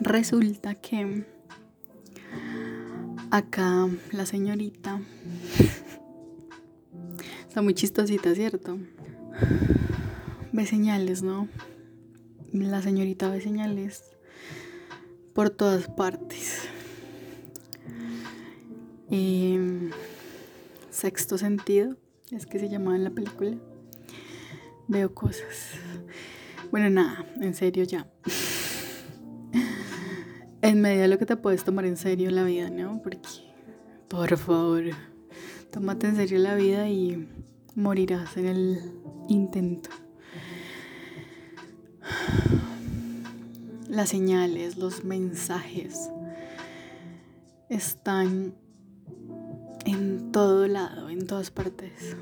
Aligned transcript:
Resulta 0.00 0.74
que 0.74 1.24
acá 3.30 3.88
la 4.12 4.26
señorita 4.26 5.00
está 7.48 7.62
muy 7.62 7.74
chistosita, 7.74 8.34
¿cierto? 8.34 8.78
Ve 10.52 10.66
señales, 10.66 11.22
¿no? 11.22 11.48
La 12.52 12.82
señorita 12.82 13.28
ve 13.28 13.40
señales 13.40 14.02
por 15.32 15.50
todas 15.50 15.88
partes. 15.88 16.68
Em, 19.10 19.90
sexto 20.90 21.38
sentido, 21.38 21.96
es 22.30 22.46
que 22.46 22.58
se 22.58 22.68
llamaba 22.68 22.96
en 22.96 23.04
la 23.04 23.10
película. 23.10 23.56
Veo 24.88 25.14
cosas. 25.14 25.72
Bueno, 26.70 26.90
nada, 26.90 27.26
en 27.40 27.54
serio 27.54 27.84
ya 27.84 28.08
en 30.74 30.80
medio 30.80 31.02
de 31.02 31.08
lo 31.08 31.18
que 31.18 31.26
te 31.26 31.36
puedes 31.36 31.62
tomar 31.62 31.84
en 31.84 31.96
serio 31.96 32.30
la 32.32 32.42
vida, 32.42 32.68
¿no? 32.68 33.00
Porque, 33.00 33.20
por 34.08 34.36
favor, 34.36 34.82
tómate 35.70 36.08
en 36.08 36.16
serio 36.16 36.38
la 36.38 36.56
vida 36.56 36.88
y 36.88 37.28
morirás 37.76 38.36
en 38.36 38.46
el 38.46 38.92
intento. 39.28 39.90
Las 43.88 44.08
señales, 44.08 44.76
los 44.76 45.04
mensajes 45.04 46.10
están 47.68 48.54
en 49.84 50.32
todo 50.32 50.66
lado, 50.66 51.08
en 51.08 51.24
todas 51.24 51.52
partes. 51.52 52.16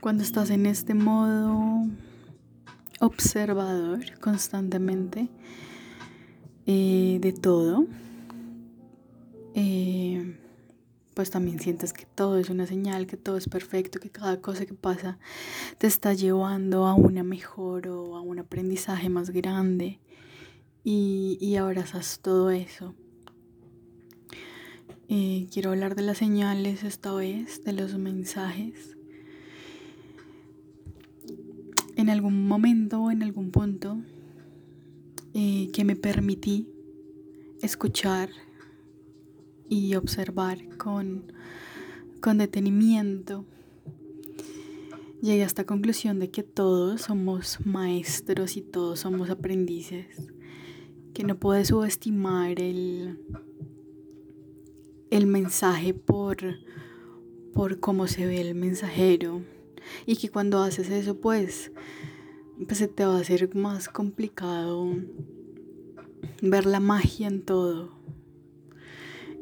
Cuando 0.00 0.22
estás 0.22 0.50
en 0.50 0.66
este 0.66 0.92
modo 0.92 1.86
observador 3.00 4.18
constantemente 4.20 5.28
eh, 6.66 7.18
de 7.20 7.32
todo, 7.32 7.86
eh, 9.54 10.36
pues 11.14 11.30
también 11.30 11.60
sientes 11.60 11.92
que 11.92 12.06
todo 12.06 12.38
es 12.38 12.50
una 12.50 12.66
señal, 12.66 13.06
que 13.06 13.16
todo 13.16 13.36
es 13.36 13.48
perfecto, 13.48 14.00
que 14.00 14.10
cada 14.10 14.40
cosa 14.40 14.66
que 14.66 14.74
pasa 14.74 15.18
te 15.78 15.86
está 15.86 16.12
llevando 16.12 16.86
a 16.86 16.94
una 16.94 17.22
mejor 17.22 17.88
o 17.88 18.16
a 18.16 18.20
un 18.20 18.38
aprendizaje 18.38 19.08
más 19.08 19.30
grande. 19.30 20.00
Y, 20.88 21.56
abrazas 21.56 22.20
todo 22.22 22.50
eso. 22.50 22.94
Eh, 25.08 25.48
quiero 25.52 25.70
hablar 25.70 25.96
de 25.96 26.02
las 26.02 26.18
señales 26.18 26.84
esta 26.84 27.12
vez, 27.12 27.64
de 27.64 27.72
los 27.72 27.98
mensajes 27.98 28.95
en 31.96 32.10
algún 32.10 32.46
momento 32.46 33.10
en 33.10 33.22
algún 33.22 33.50
punto 33.50 33.98
eh, 35.32 35.70
que 35.72 35.84
me 35.84 35.96
permití 35.96 36.68
escuchar 37.60 38.28
y 39.68 39.94
observar 39.96 40.76
con, 40.76 41.32
con 42.20 42.38
detenimiento, 42.38 43.44
llegué 45.20 45.42
a 45.42 45.46
esta 45.46 45.64
conclusión 45.64 46.20
de 46.20 46.30
que 46.30 46.42
todos 46.42 47.02
somos 47.02 47.58
maestros 47.66 48.56
y 48.56 48.62
todos 48.62 49.00
somos 49.00 49.28
aprendices, 49.30 50.06
que 51.14 51.24
no 51.24 51.38
puedes 51.38 51.68
subestimar 51.68 52.60
el, 52.60 53.18
el 55.10 55.26
mensaje 55.26 55.94
por, 55.94 56.36
por 57.52 57.80
cómo 57.80 58.06
se 58.06 58.26
ve 58.26 58.40
el 58.40 58.54
mensajero 58.54 59.42
y 60.06 60.16
que 60.16 60.28
cuando 60.30 60.62
haces 60.62 60.90
eso 60.90 61.20
pues, 61.20 61.72
pues 62.66 62.78
se 62.78 62.88
te 62.88 63.04
va 63.04 63.16
a 63.16 63.20
hacer 63.20 63.54
más 63.54 63.88
complicado 63.88 64.94
ver 66.42 66.66
la 66.66 66.80
magia 66.80 67.28
en 67.28 67.42
todo. 67.42 67.90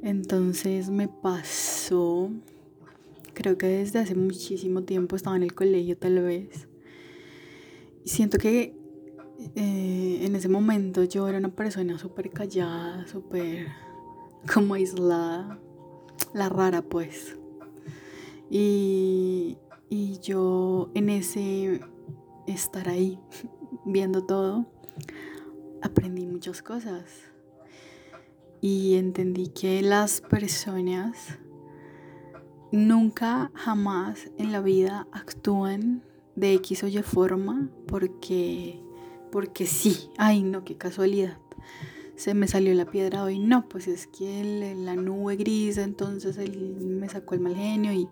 Entonces 0.02 0.90
me 0.90 1.08
pasó, 1.08 2.30
creo 3.32 3.56
que 3.56 3.66
desde 3.66 4.00
hace 4.00 4.14
muchísimo 4.14 4.82
tiempo 4.82 5.16
estaba 5.16 5.36
en 5.36 5.42
el 5.42 5.54
colegio 5.54 5.96
tal 5.96 6.22
vez. 6.22 6.68
Y 8.04 8.10
siento 8.10 8.36
que 8.36 8.76
eh, 9.54 10.20
en 10.22 10.36
ese 10.36 10.48
momento 10.48 11.04
yo 11.04 11.26
era 11.26 11.38
una 11.38 11.54
persona 11.54 11.98
súper 11.98 12.30
callada, 12.30 13.06
súper 13.06 13.68
como 14.52 14.74
aislada, 14.74 15.58
la 16.32 16.48
rara 16.48 16.82
pues. 16.82 17.36
Y, 18.50 19.56
y 19.94 20.18
yo 20.18 20.90
en 20.94 21.08
ese 21.08 21.80
estar 22.48 22.88
ahí 22.88 23.20
viendo 23.84 24.24
todo, 24.24 24.66
aprendí 25.82 26.26
muchas 26.26 26.62
cosas. 26.62 27.04
Y 28.60 28.96
entendí 28.96 29.48
que 29.48 29.82
las 29.82 30.20
personas 30.20 31.38
nunca, 32.72 33.52
jamás 33.54 34.32
en 34.36 34.50
la 34.50 34.60
vida 34.60 35.06
actúan 35.12 36.02
de 36.34 36.54
X 36.54 36.82
o 36.82 36.88
Y 36.88 37.00
forma 37.02 37.70
porque, 37.86 38.82
porque 39.30 39.64
sí. 39.64 40.08
Ay, 40.18 40.42
no, 40.42 40.64
qué 40.64 40.76
casualidad. 40.76 41.38
Se 42.16 42.34
me 42.34 42.48
salió 42.48 42.74
la 42.74 42.86
piedra 42.86 43.22
hoy. 43.22 43.38
No, 43.38 43.68
pues 43.68 43.86
es 43.86 44.08
que 44.08 44.74
la 44.76 44.96
nube 44.96 45.36
gris, 45.36 45.78
entonces 45.78 46.36
él 46.36 46.78
me 46.80 47.08
sacó 47.08 47.36
el 47.36 47.42
mal 47.42 47.54
genio 47.54 47.92
y 47.92 48.08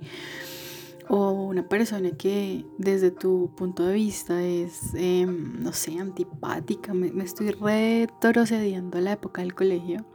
o 1.08 1.32
una 1.32 1.68
persona 1.68 2.10
que 2.12 2.64
desde 2.78 3.10
tu 3.10 3.50
punto 3.56 3.84
de 3.84 3.94
vista 3.94 4.42
es, 4.42 4.94
em, 4.94 5.62
no 5.62 5.72
sé, 5.72 5.98
antipática. 5.98 6.94
Me, 6.94 7.24
estoy 7.24 7.50
retrocediendo 7.50 8.98
a 8.98 9.00
la 9.00 9.12
época 9.12 9.42
del 9.42 9.54
colegio, 9.54 10.06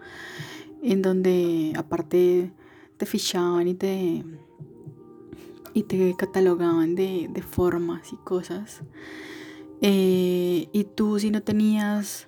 en 0.81 1.01
donde 1.01 1.73
aparte 1.75 2.51
te 2.97 3.05
fichaban 3.05 3.67
y 3.67 3.75
te, 3.75 4.23
y 5.73 5.83
te 5.83 6.15
catalogaban 6.17 6.95
de, 6.95 7.43
formas 7.47 8.13
y 8.13 8.17
cosas. 8.17 8.81
Eh, 9.81 10.69
y 10.71 10.83
tú 10.95 11.19
si 11.19 11.29
no 11.29 11.43
tenías 11.43 12.27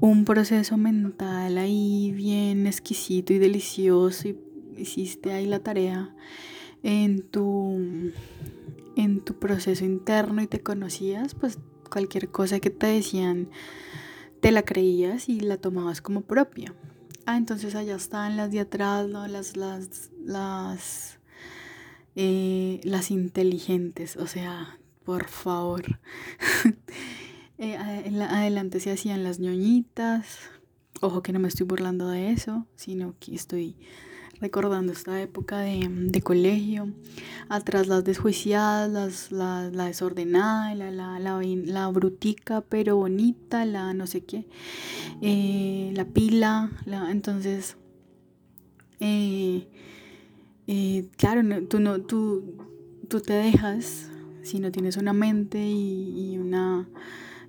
un 0.00 0.24
proceso 0.24 0.76
mental 0.76 1.56
ahí 1.56 2.12
bien 2.12 2.66
exquisito 2.66 3.32
y 3.32 3.38
delicioso 3.38 4.26
y 4.28 4.38
hiciste 4.76 5.32
ahí 5.32 5.46
la 5.46 5.60
tarea 5.60 6.14
en 6.84 7.22
tu, 7.22 8.12
en 8.94 9.20
tu 9.24 9.34
proceso 9.38 9.84
interno 9.84 10.42
y 10.42 10.46
te 10.46 10.62
conocías, 10.62 11.34
pues 11.34 11.58
cualquier 11.90 12.28
cosa 12.28 12.60
que 12.60 12.70
te 12.70 12.86
decían 12.86 13.48
te 14.40 14.52
la 14.52 14.62
creías 14.62 15.30
y 15.30 15.40
la 15.40 15.56
tomabas 15.56 16.02
como 16.02 16.20
propia. 16.20 16.74
Ah, 17.24 17.38
entonces 17.38 17.74
allá 17.74 17.96
están 17.96 18.36
las 18.36 18.50
de 18.50 18.60
atrás, 18.60 19.08
¿no? 19.08 19.26
las, 19.26 19.56
las, 19.56 20.10
las, 20.22 21.18
eh, 22.14 22.80
las 22.84 23.10
inteligentes, 23.10 24.18
o 24.18 24.26
sea, 24.26 24.78
por 25.04 25.28
favor. 25.28 25.98
eh, 27.58 27.76
adelante 27.76 28.78
se 28.80 28.92
hacían 28.92 29.24
las 29.24 29.40
ñoñitas. 29.40 30.38
Ojo 31.00 31.22
que 31.22 31.32
no 31.32 31.38
me 31.38 31.48
estoy 31.48 31.64
burlando 31.64 32.08
de 32.08 32.30
eso, 32.30 32.66
sino 32.76 33.14
que 33.18 33.34
estoy 33.34 33.74
recordando 34.40 34.92
esta 34.92 35.20
época 35.20 35.60
de, 35.60 36.20
colegio, 36.22 36.88
atrás 37.48 37.86
las 37.86 38.04
desjuiciadas, 38.04 38.90
las, 39.30 39.32
la, 39.72 39.86
desordenada, 39.86 40.74
la, 40.74 40.90
la, 40.90 41.18
la, 41.18 41.88
brutica 41.88 42.60
pero 42.62 42.96
bonita, 42.96 43.64
la 43.64 43.92
no 43.94 44.06
sé 44.06 44.24
qué, 44.24 44.46
eh, 45.20 45.92
la 45.94 46.04
pila, 46.04 46.70
entonces, 47.10 47.76
eh, 49.00 49.68
eh, 50.66 51.06
claro, 51.16 51.42
tú, 51.68 51.80
no, 51.80 52.00
tú, 52.00 52.42
tú 53.08 53.20
te 53.20 53.34
dejas, 53.34 54.08
si 54.42 54.60
no 54.60 54.70
tienes 54.70 54.96
una 54.96 55.12
mente 55.12 55.58
y, 55.58 56.38
una, 56.38 56.88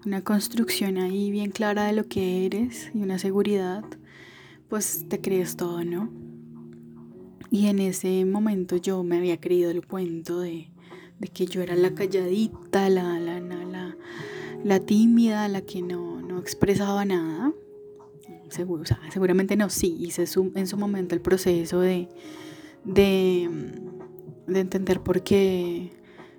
una 0.06 0.24
construcción 0.24 0.98
ahí 0.98 1.32
bien 1.32 1.52
clara 1.52 1.86
de 1.86 1.94
lo 1.94 2.08
que 2.08 2.46
eres 2.46 2.92
y 2.94 3.00
una 3.00 3.20
seguridad, 3.20 3.84
pues 4.70 5.06
te 5.08 5.22
crees 5.22 5.56
todo, 5.56 5.84
¿no? 5.84 6.25
Y 7.52 7.68
en 7.68 7.80
ese 7.80 8.26
momento 8.26 8.78
yo 8.78 9.04
me 9.04 9.18
había 9.18 9.40
creído 9.40 9.72
el 9.72 9.86
cuento 9.86 10.40
de, 10.40 10.70
que 11.34 11.46
yo 11.46 11.62
era 11.62 11.76
la 11.76 11.94
calladita, 11.94 12.90
la, 12.90 13.20
la, 13.20 13.40
la, 13.40 13.96
la, 14.64 14.80
tímida, 14.80 15.48
la 15.48 15.62
que 15.62 15.82
no, 15.82 16.22
no 16.22 16.40
expresaba 16.40 17.06
nada. 17.06 17.54
Seguro, 18.50 18.84
seguramente 19.12 19.56
no, 19.56 19.70
sí, 19.70 19.96
hice 20.00 20.26
en 20.56 20.68
su 20.68 20.78
momento 20.78 21.16
el 21.16 21.22
proceso 21.22 21.80
de, 21.80 22.08
de, 22.84 23.50
de 24.48 24.60
entender 24.60 25.02
por 25.02 25.24
qué, 25.24 25.92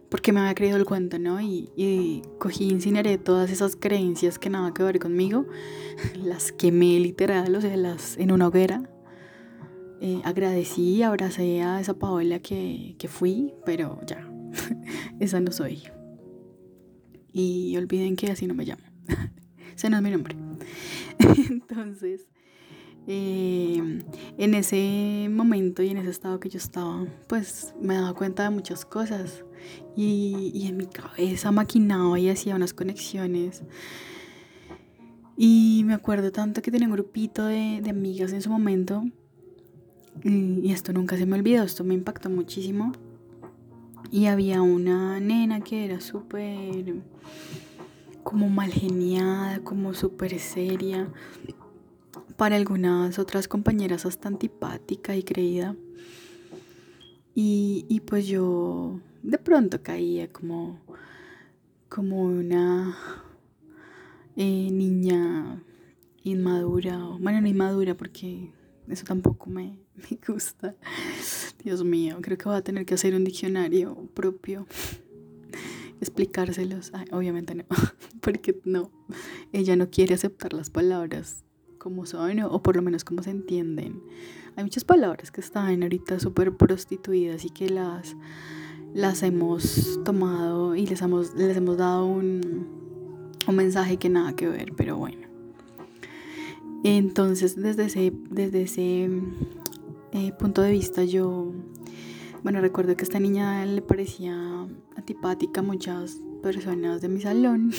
por 0.09 0.23
qué 0.23 0.33
me 0.33 0.41
había 0.41 0.55
creído 0.55 0.77
el 0.77 0.85
cuento, 0.85 1.19
¿no? 1.19 1.41
Y, 1.41 1.71
y 1.77 2.23
cogí, 2.39 2.69
incineré 2.69 3.19
todas 3.19 3.51
esas 3.51 3.77
creencias 3.77 4.39
que 4.39 4.51
nada 4.51 4.73
que 4.73 4.83
ver 4.83 4.99
conmigo, 4.99 5.47
las 6.15 6.53
quemé 6.53 6.99
literal, 7.01 7.55
o 7.55 7.61
sea, 7.61 7.75
en 7.75 8.33
una 8.33 8.49
hoguera 8.49 8.89
eh, 10.01 10.21
agradecí, 10.25 11.03
abracé 11.03 11.63
a 11.63 11.81
esa 11.81 11.95
Paola 11.95 12.39
que, 12.41 12.97
que 12.99 13.09
fui, 13.09 13.55
pero 13.65 13.99
ya, 14.07 14.29
esa 15.21 15.41
no 15.41 15.53
soy. 15.53 15.83
Y 17.33 17.77
olviden 17.77 18.17
que 18.17 18.31
así 18.31 18.47
no 18.47 18.55
me 18.55 18.65
llamo. 18.65 18.83
ese 19.75 19.91
no 19.91 19.97
es 19.97 20.03
mi 20.03 20.11
nombre. 20.11 20.37
Entonces, 21.51 22.27
eh, 23.07 24.03
en 24.39 24.55
ese 24.55 25.29
momento 25.31 25.83
y 25.83 25.89
en 25.89 25.99
ese 25.99 26.11
estado 26.11 26.41
que 26.41 26.49
yo 26.49 26.59
estaba, 26.59 27.07
pues 27.29 27.75
me 27.81 27.95
daba 27.95 28.15
cuenta 28.15 28.43
de 28.43 28.51
muchas 28.51 28.85
cosas 28.85 29.45
y, 29.97 30.51
y 30.55 30.67
en 30.67 30.77
mi 30.77 30.87
cabeza 30.87 31.53
maquinaba 31.53 32.19
y 32.19 32.29
hacía 32.29 32.55
unas 32.55 32.75
conexiones. 32.75 33.63
Y 35.39 35.83
me 35.85 35.95
acuerdo 35.95 36.33
tanto 36.33 36.63
que 36.63 36.71
tenía 36.71 36.89
un 36.89 36.95
grupito 36.95 37.45
de, 37.47 37.81
de 37.83 37.91
amigas 37.91 38.33
en 38.33 38.41
su 38.41 38.51
momento 38.51 39.05
y, 40.25 40.61
y 40.67 40.73
esto 40.73 40.93
nunca 40.93 41.17
se 41.17 41.27
me 41.27 41.37
olvidó, 41.37 41.65
esto 41.65 41.85
me 41.85 41.95
impactó 41.95 42.31
muchísimo. 42.31 42.93
Y 44.11 44.27
había 44.27 44.63
una 44.63 45.19
nena 45.21 45.61
que 45.61 45.85
era 45.85 46.01
súper 46.01 46.95
como 48.23 48.49
mal 48.49 48.73
geniada, 48.73 49.61
como 49.61 49.95
súper 49.95 50.39
seria 50.39 51.09
para 52.37 52.57
algunas 52.57 53.19
otras 53.19 53.49
compañeras 53.49 54.07
hasta 54.07 54.29
antipática 54.29 55.17
y 55.17 55.23
creída. 55.23 55.77
Y, 57.39 58.01
pues 58.07 58.27
yo 58.27 58.99
de 59.23 59.37
pronto 59.37 59.83
caía 59.83 60.33
como, 60.33 60.81
como 61.91 62.23
una 62.23 62.97
eh, 64.37 64.71
niña 64.73 65.63
inmadura, 66.23 66.97
bueno, 67.21 67.43
no 67.43 67.47
inmadura 67.47 67.95
porque 67.95 68.53
eso 68.89 69.05
tampoco 69.05 69.51
me, 69.51 69.79
me 70.11 70.19
gusta. 70.27 70.75
Dios 71.63 71.85
mío, 71.85 72.19
creo 72.21 72.39
que 72.39 72.49
voy 72.49 72.57
a 72.57 72.63
tener 72.63 72.87
que 72.87 72.95
hacer 72.95 73.15
un 73.15 73.25
diccionario 73.25 74.09
propio 74.15 74.67
explicárselos. 76.01 76.93
obviamente 77.13 77.55
no, 77.55 77.65
porque 78.21 78.59
no, 78.65 78.91
ella 79.53 79.77
no 79.77 79.91
quiere 79.91 80.15
aceptar 80.15 80.53
las 80.53 80.71
palabras 80.71 81.45
como 81.79 82.07
son 82.07 82.41
o 82.41 82.63
por 82.63 82.77
lo 82.77 82.83
menos 82.83 83.05
como 83.05 83.23
se 83.23 83.31
entienden. 83.31 84.03
Hay 84.57 84.65
muchas 84.65 84.85
palabras 84.85 85.31
que 85.31 85.41
están 85.41 85.83
ahorita 85.83 86.19
súper 86.19 86.57
prostituidas 86.57 87.45
y 87.45 87.51
que 87.51 87.69
las, 87.69 88.17
las 88.95 89.23
hemos 89.23 90.01
tomado 90.05 90.75
y 90.75 90.87
les 90.87 91.03
hemos, 91.03 91.35
les 91.35 91.57
hemos 91.57 91.77
dado 91.77 92.07
un, 92.07 92.67
un 93.47 93.55
mensaje 93.55 93.99
que 93.99 94.09
nada 94.09 94.35
que 94.35 94.49
ver, 94.49 94.73
pero 94.77 94.97
bueno. 94.97 95.27
Entonces, 96.85 97.57
desde 97.57 97.87
ese, 97.87 98.13
desde 98.31 98.63
ese 98.63 99.11
eh, 100.17 100.33
punto 100.39 100.63
de 100.63 100.73
vista, 100.73 101.05
yo, 101.05 101.53
bueno, 102.43 102.61
recuerdo 102.61 102.97
que 102.97 103.05
esta 103.05 103.21
niña 103.21 103.65
le 103.67 103.83
parecía 103.83 104.35
antipática 104.97 105.61
a 105.61 105.65
muchas 105.65 106.21
personas 106.43 107.01
de 107.01 107.09
mi 107.09 107.21
salón. 107.21 107.73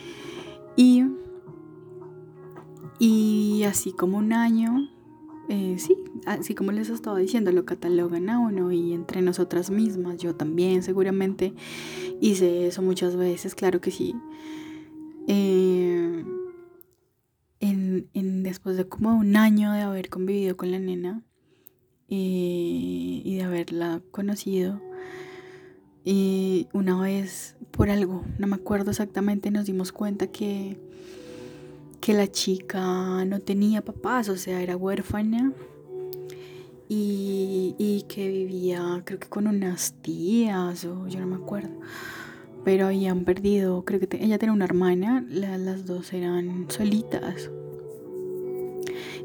y 0.76 1.04
y 2.98 3.64
así 3.64 3.92
como 3.92 4.16
un 4.16 4.32
año, 4.32 4.88
eh, 5.48 5.76
sí, 5.78 5.96
así 6.24 6.54
como 6.54 6.72
les 6.72 6.88
estaba 6.88 7.18
diciendo, 7.18 7.52
lo 7.52 7.66
catalogan 7.66 8.30
a 8.30 8.38
uno 8.38 8.72
y 8.72 8.94
entre 8.94 9.20
nosotras 9.20 9.70
mismas, 9.70 10.16
yo 10.18 10.34
también 10.34 10.82
seguramente 10.82 11.54
hice 12.20 12.66
eso 12.66 12.80
muchas 12.80 13.16
veces, 13.16 13.54
claro 13.54 13.80
que 13.80 13.90
sí. 13.90 14.14
Eh, 15.28 16.24
en, 17.60 18.42
después 18.42 18.76
de 18.76 18.88
como 18.88 19.14
un 19.14 19.36
año 19.36 19.72
de 19.72 19.82
haber 19.82 20.08
convivido 20.08 20.56
con 20.56 20.70
la 20.70 20.78
nena 20.78 21.22
y 22.08 23.36
de 23.36 23.42
haberla 23.42 24.00
conocido, 24.10 24.80
y 26.04 26.68
una 26.72 27.00
vez 27.00 27.56
por 27.72 27.90
algo, 27.90 28.24
no 28.38 28.46
me 28.46 28.56
acuerdo 28.56 28.90
exactamente, 28.90 29.50
nos 29.50 29.66
dimos 29.66 29.92
cuenta 29.92 30.28
que 30.28 30.78
que 32.06 32.14
la 32.14 32.30
chica 32.30 33.24
no 33.24 33.40
tenía 33.40 33.84
papás, 33.84 34.28
o 34.28 34.36
sea, 34.36 34.62
era 34.62 34.76
huérfana 34.76 35.52
y, 36.88 38.04
que 38.08 38.28
vivía 38.28 39.02
creo 39.04 39.18
que 39.18 39.28
con 39.28 39.48
unas 39.48 39.92
tías 40.02 40.84
o 40.84 41.08
yo 41.08 41.18
no 41.18 41.26
me 41.26 41.34
acuerdo, 41.34 41.80
pero 42.64 42.86
habían 42.86 43.24
perdido, 43.24 43.84
creo 43.84 43.98
que 43.98 44.08
ella 44.20 44.38
tenía 44.38 44.52
una 44.52 44.66
hermana, 44.66 45.26
las 45.28 45.84
dos 45.84 46.12
eran 46.12 46.66
solitas. 46.68 47.50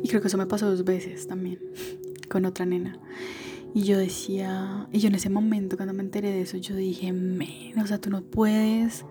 Y 0.02 0.08
creo 0.08 0.20
que 0.20 0.30
eso 0.30 0.40
me 0.40 0.48
pasó 0.48 0.68
dos 0.68 0.84
veces 0.84 1.28
también 1.28 1.60
con 2.32 2.46
otra 2.46 2.66
nena. 2.66 2.98
Y 3.74 3.84
yo 3.84 3.98
decía, 3.98 4.88
y 4.92 5.00
yo 5.00 5.08
en 5.10 5.16
ese 5.16 5.30
momento 5.30 5.78
cuando 5.78 5.94
me 5.94 6.04
enteré 6.04 6.32
de 6.32 6.42
eso, 6.42 6.58
yo 6.58 6.76
dije, 6.76 7.12
men, 7.14 7.78
o 7.80 7.88
sea, 7.88 8.00
tú 8.00 8.10
no 8.10 8.22
puedes 8.22 9.06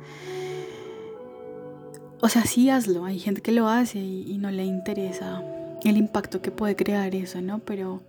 o 2.23 2.29
sea, 2.29 2.45
sí 2.45 2.69
hazlo, 2.69 3.05
hay 3.07 3.19
gente 3.19 3.41
que 3.41 3.53
lo 3.53 3.69
hace 3.69 3.99
y, 3.99 4.37
no 4.39 4.51
le 4.51 4.65
interesa 4.65 5.43
el 5.85 5.97
impacto 5.97 6.43
que 6.43 6.51
puede 6.51 6.77
crear 6.77 7.15
eso, 7.15 7.41
¿no? 7.41 7.61
Pero, 7.61 8.03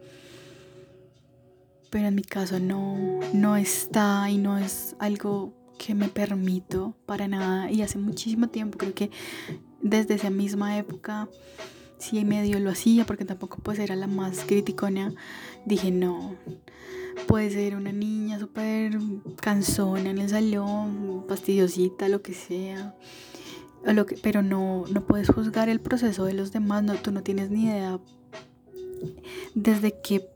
pero 1.90 2.08
en 2.08 2.16
mi 2.16 2.24
caso 2.24 2.60
no, 2.60 2.98
no 3.34 3.56
está 3.56 4.30
y 4.30 4.38
no 4.38 4.58
es 4.58 4.96
algo 5.00 5.54
que 5.78 5.96
me 5.96 6.10
permito 6.10 6.94
para 7.06 7.30
nada. 7.30 7.72
Y 7.72 7.82
hace 7.82 7.98
muchísimo 8.00 8.50
tiempo, 8.50 8.78
creo 8.78 8.94
que 8.94 9.12
desde 9.82 10.16
esa 10.16 10.30
misma 10.30 10.78
época, 10.78 11.30
sí 12.02 12.26
medio 12.26 12.60
lo 12.60 12.72
hacía, 12.72 13.06
porque 13.06 13.26
tampoco 13.26 13.60
pues 13.64 13.80
era 13.80 13.96
la 13.96 14.08
más 14.08 14.44
criticona, 14.46 15.14
dije 15.66 15.92
no. 15.92 16.36
Puede 17.28 17.52
ser 17.52 17.76
una 17.76 17.92
niña 17.92 18.40
súper 18.40 18.98
cansona 19.42 20.10
en 20.10 20.18
el 20.18 20.30
salón, 20.30 21.26
fastidiosita, 21.28 22.10
lo 22.10 22.22
que 22.22 22.34
sea 22.34 22.96
lo 23.84 24.06
que, 24.06 24.16
pero 24.18 24.42
no, 24.42 24.86
no 24.92 25.06
puedes 25.06 25.30
juzgar 25.30 25.70
el 25.70 25.80
proceso 25.80 26.26
de 26.26 26.34
los 26.34 26.52
demás, 26.52 26.84
no, 26.84 26.96
tú 26.96 27.12
no 27.12 27.24
tienes 27.24 27.50
ni 27.50 27.66
idea 27.66 28.00
desde 29.56 30.00
qué 30.02 30.30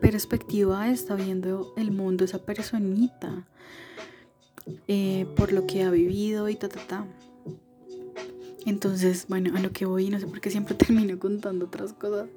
perspectiva 0.00 0.88
está 0.88 1.14
viendo 1.14 1.72
el 1.76 1.90
mundo 1.90 2.24
esa 2.24 2.44
personita, 2.44 3.46
eh, 4.86 5.26
por 5.36 5.52
lo 5.52 5.66
que 5.66 5.82
ha 5.82 5.90
vivido 5.90 6.48
y 6.48 6.56
ta, 6.56 6.68
ta, 6.68 6.80
ta. 6.86 7.06
Entonces, 8.68 9.26
bueno, 9.28 9.56
a 9.56 9.60
lo 9.60 9.72
que 9.72 9.86
voy, 9.86 10.10
no 10.10 10.20
sé 10.20 10.26
por 10.26 10.40
qué 10.40 10.50
siempre 10.50 10.74
termino 10.86 11.18
contando 11.18 11.66
otras 11.66 11.92
cosas. 11.92 12.28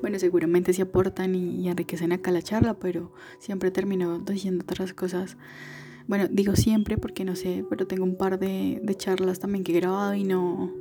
Bueno, 0.00 0.18
seguramente 0.18 0.72
sí 0.72 0.82
aportan 0.82 1.34
y, 1.34 1.60
y 1.60 1.68
enriquecen 1.68 2.12
acá 2.12 2.30
la 2.30 2.42
charla, 2.42 2.74
pero 2.74 3.12
siempre 3.38 3.70
termino 3.70 4.18
diciendo 4.18 4.62
otras 4.62 4.92
cosas 4.92 5.36
bueno, 6.10 6.26
digo 6.28 6.56
siempre 6.56 6.98
porque 6.98 7.24
no 7.24 7.36
sé, 7.36 7.64
pero 7.70 7.86
tengo 7.86 8.02
un 8.02 8.16
par 8.16 8.40
de, 8.40 8.82
charlas 8.96 9.38
también 9.38 9.62
que 9.62 9.70
he 9.70 9.76
grabado 9.76 10.12
y 10.14 10.24
no, 10.24 10.72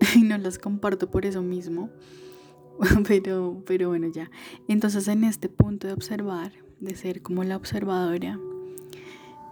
no 0.22 0.38
las 0.38 0.56
comparto 0.60 1.10
por 1.10 1.26
eso 1.26 1.42
mismo. 1.42 1.90
pero, 3.08 3.60
pero 3.66 3.88
bueno, 3.88 4.06
ya. 4.06 4.30
Entonces 4.68 5.08
en 5.08 5.24
este 5.24 5.48
punto 5.48 5.88
de 5.88 5.92
observar, 5.92 6.52
de 6.78 6.94
ser 6.94 7.22
como 7.22 7.42
la 7.42 7.56
observadora, 7.56 8.38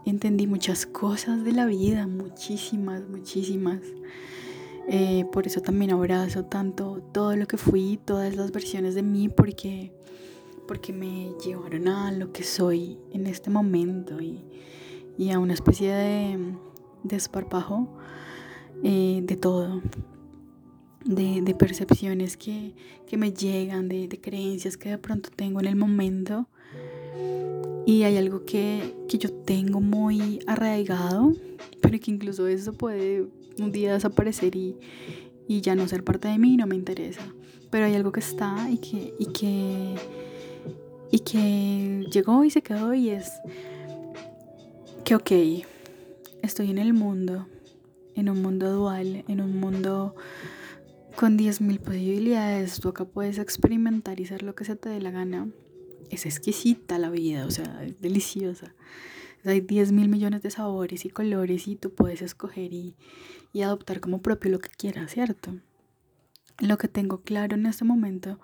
entendí 0.06 0.46
muchas 0.46 0.86
cosas 0.86 1.42
de 1.42 1.54
la 1.54 1.66
vida, 1.66 2.06
muchísimas, 2.06 3.02
muchísimas. 3.08 3.80
Eh, 4.88 5.24
por 5.32 5.46
eso 5.46 5.60
también 5.60 5.92
abrazo 5.92 6.44
tanto 6.44 7.02
todo 7.12 7.36
lo 7.36 7.46
que 7.46 7.56
fui, 7.56 7.98
todas 8.04 8.34
las 8.34 8.50
versiones 8.50 8.94
de 8.94 9.02
mí, 9.02 9.28
porque, 9.28 9.92
porque 10.66 10.92
me 10.92 11.32
llevaron 11.44 11.88
a 11.88 12.10
lo 12.12 12.32
que 12.32 12.42
soy 12.42 12.98
en 13.12 13.26
este 13.26 13.50
momento. 13.50 14.20
Y, 14.20 14.44
y 15.20 15.30
a 15.32 15.38
una 15.38 15.52
especie 15.52 15.92
de 15.92 16.38
desparpajo 17.02 17.88
eh, 18.82 19.20
de 19.22 19.36
todo, 19.36 19.82
de, 21.04 21.54
percepciones 21.58 22.38
que, 22.38 22.74
me 23.18 23.32
llegan, 23.32 23.88
de, 23.88 24.08
creencias 24.20 24.78
que 24.78 24.88
de 24.88 24.98
pronto 24.98 25.28
tengo 25.34 25.60
en 25.60 25.66
el 25.66 25.76
momento. 25.76 26.48
Y 27.86 28.02
hay 28.04 28.16
algo 28.16 28.44
que, 28.44 28.94
yo 29.08 29.32
tengo 29.32 29.80
muy 29.80 30.40
arraigado, 30.46 31.32
pero 31.80 31.98
que 31.98 32.10
incluso 32.10 32.46
eso 32.46 32.72
puede 32.72 33.26
un 33.58 33.72
día 33.72 33.94
desaparecer 33.94 34.54
y, 34.56 34.76
ya 35.48 35.74
no 35.74 35.88
ser 35.88 36.04
parte 36.04 36.28
de 36.28 36.38
mí, 36.38 36.56
no 36.56 36.66
me 36.66 36.76
interesa. 36.76 37.22
Pero 37.70 37.86
hay 37.86 37.94
algo 37.94 38.12
que 38.12 38.20
está 38.20 38.68
y 38.70 38.78
que, 38.78 39.14
y 39.18 39.26
que, 39.26 39.94
y 41.10 41.18
que 41.20 42.06
llegó 42.12 42.44
y 42.44 42.50
se 42.50 42.62
quedó 42.62 42.94
y 42.94 43.10
es 43.10 43.32
que, 45.04 45.16
ok, 45.16 45.32
estoy 46.42 46.70
en 46.70 46.78
el 46.78 46.92
mundo, 46.92 47.48
en 48.14 48.28
un 48.28 48.42
mundo 48.42 48.70
dual, 48.72 49.24
en 49.26 49.40
un 49.40 49.58
mundo 49.58 50.14
con 51.16 51.36
10.000 51.36 51.80
posibilidades, 51.80 52.80
tú 52.80 52.88
acá 52.88 53.04
puedes 53.04 53.38
experimentar 53.38 54.20
y 54.20 54.24
hacer 54.24 54.42
lo 54.42 54.54
que 54.54 54.64
se 54.64 54.76
te 54.76 54.88
dé 54.88 55.00
la 55.00 55.10
gana. 55.10 55.48
Es 56.10 56.26
exquisita 56.26 56.98
la 56.98 57.10
vida, 57.10 57.46
o 57.46 57.50
sea, 57.50 57.82
es 57.84 58.00
deliciosa. 58.00 58.74
Hay 59.44 59.62
10 59.62 59.92
mil 59.92 60.08
millones 60.08 60.42
de 60.42 60.50
sabores 60.50 61.06
y 61.06 61.10
colores 61.10 61.66
y 61.66 61.76
tú 61.76 61.94
puedes 61.94 62.20
escoger 62.20 62.74
y, 62.74 62.94
y 63.52 63.62
adoptar 63.62 64.00
como 64.00 64.20
propio 64.20 64.50
lo 64.50 64.58
que 64.58 64.68
quieras, 64.68 65.12
¿cierto? 65.12 65.54
Lo 66.58 66.76
que 66.76 66.88
tengo 66.88 67.22
claro 67.22 67.56
en 67.56 67.64
este 67.64 67.84
momento 67.84 68.38